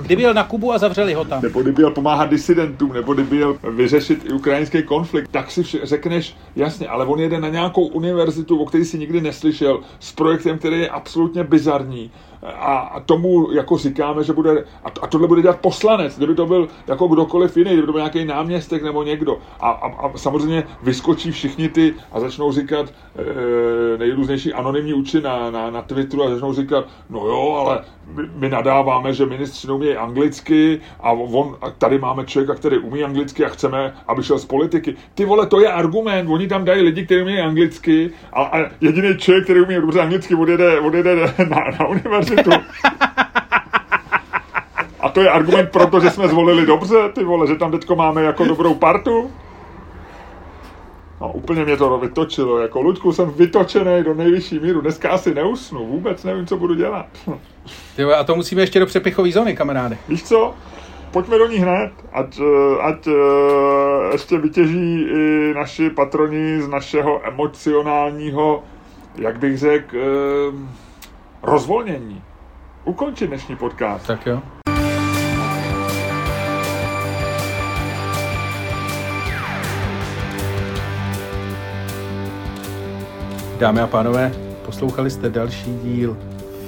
[0.01, 1.41] Kdyby jel na Kubu a zavřeli ho tam.
[1.41, 6.35] Nebo kdyby jel pomáhat disidentům, nebo kdyby jel vyřešit i ukrajinský konflikt, tak si řekneš,
[6.55, 10.79] jasně, ale on jede na nějakou univerzitu, o který si nikdy neslyšel, s projektem, který
[10.79, 12.11] je absolutně bizarní
[12.43, 14.65] a tomu jako říkáme, že bude,
[15.01, 18.25] a tohle bude dělat poslanec, kdyby to byl jako kdokoliv jiný, kdyby to byl nějaký
[18.25, 19.37] náměstek nebo někdo.
[19.59, 25.51] A, a, a samozřejmě vyskočí všichni ty a začnou říkat e, nejrůznější anonymní uči na,
[25.51, 27.83] na, na Twitteru a začnou říkat, no jo, ale
[28.15, 33.03] my, my nadáváme, že ministři neumějí anglicky a on, a tady máme člověka, který umí
[33.03, 34.95] anglicky a chceme, aby šel z politiky.
[35.15, 39.17] Ty vole, to je argument, oni tam dají lidi, kteří umí anglicky a, a jediný
[39.17, 41.15] člověk, který umí dobře anglicky, odjede, odjede
[41.49, 42.51] na, na univerzitu univerzitu.
[44.99, 47.95] A to je argument pro to, že jsme zvolili dobře, ty vole, že tam teďko
[47.95, 49.31] máme jako dobrou partu.
[51.21, 55.85] No, úplně mě to vytočilo, jako Luďku jsem vytočený do nejvyšší míru, dneska asi neusnu,
[55.85, 57.05] vůbec nevím, co budu dělat.
[57.95, 59.97] Ty a to musíme ještě do přepichové zóny, kamaráde.
[60.09, 60.53] Víš co,
[61.11, 63.13] pojďme do ní hned, ať, eh, ať uh,
[64.11, 68.63] ještě vytěží i naši patroni z našeho emocionálního,
[69.15, 70.59] jak bych řekl, uh,
[71.41, 72.23] rozvolnění.
[72.85, 74.07] Ukončit dnešní podcast.
[74.07, 74.41] Tak jo.
[83.59, 84.31] Dámy a pánové,
[84.65, 86.17] poslouchali jste další díl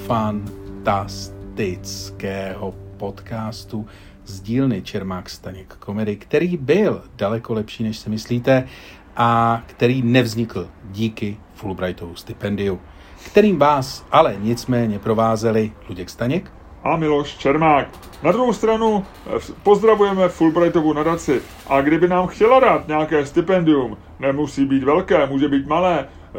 [0.06, 3.86] fantastického podcastu
[4.24, 8.68] z dílny Čermák Staněk Komedy, který byl daleko lepší, než si myslíte.
[9.16, 12.80] a který nevznikl díky Fulbrightovu stipendiu,
[13.26, 16.52] kterým vás ale nicméně provázeli Luděk Staněk
[16.84, 17.88] a Miloš Čermák.
[18.22, 24.64] Na druhou stranu eh, pozdravujeme Fulbrightovu nadaci a kdyby nám chtěla dát nějaké stipendium, nemusí
[24.64, 26.38] být velké, může být malé, eh,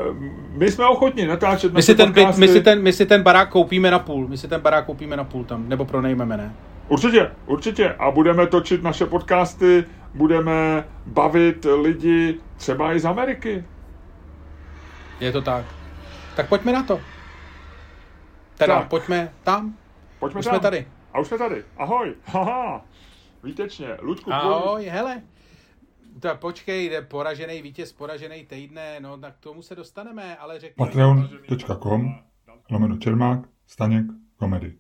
[0.57, 3.49] my jsme ochotni natáčet my si, ten byt, my, si ten, my si ten barák
[3.49, 6.53] koupíme na půl, my si ten barák koupíme na půl tam, nebo pronejmeme, ne?
[6.87, 7.95] Určitě, určitě.
[7.99, 9.83] A budeme točit naše podcasty,
[10.13, 13.63] budeme bavit lidi třeba i z Ameriky.
[15.19, 15.65] Je to tak.
[16.35, 17.01] Tak pojďme na to.
[18.57, 18.89] Teda tak.
[18.89, 19.77] pojďme tam.
[20.19, 20.53] Pojďme už tam.
[20.53, 20.87] jsme tady.
[21.13, 21.63] A už jsme tady.
[21.77, 22.15] Ahoj.
[22.25, 22.85] Haha.
[23.43, 23.97] Vítečně.
[24.01, 24.85] Luďku, Ahoj, tvoj...
[24.85, 25.21] hele.
[26.19, 30.85] To, počkej, jde poražený vítěz, poražený týdne, no tak k tomu se dostaneme, ale řekni...
[30.85, 32.23] Patreon.com
[32.71, 34.05] lomeno Čermák, Staněk,
[34.35, 34.73] komedy.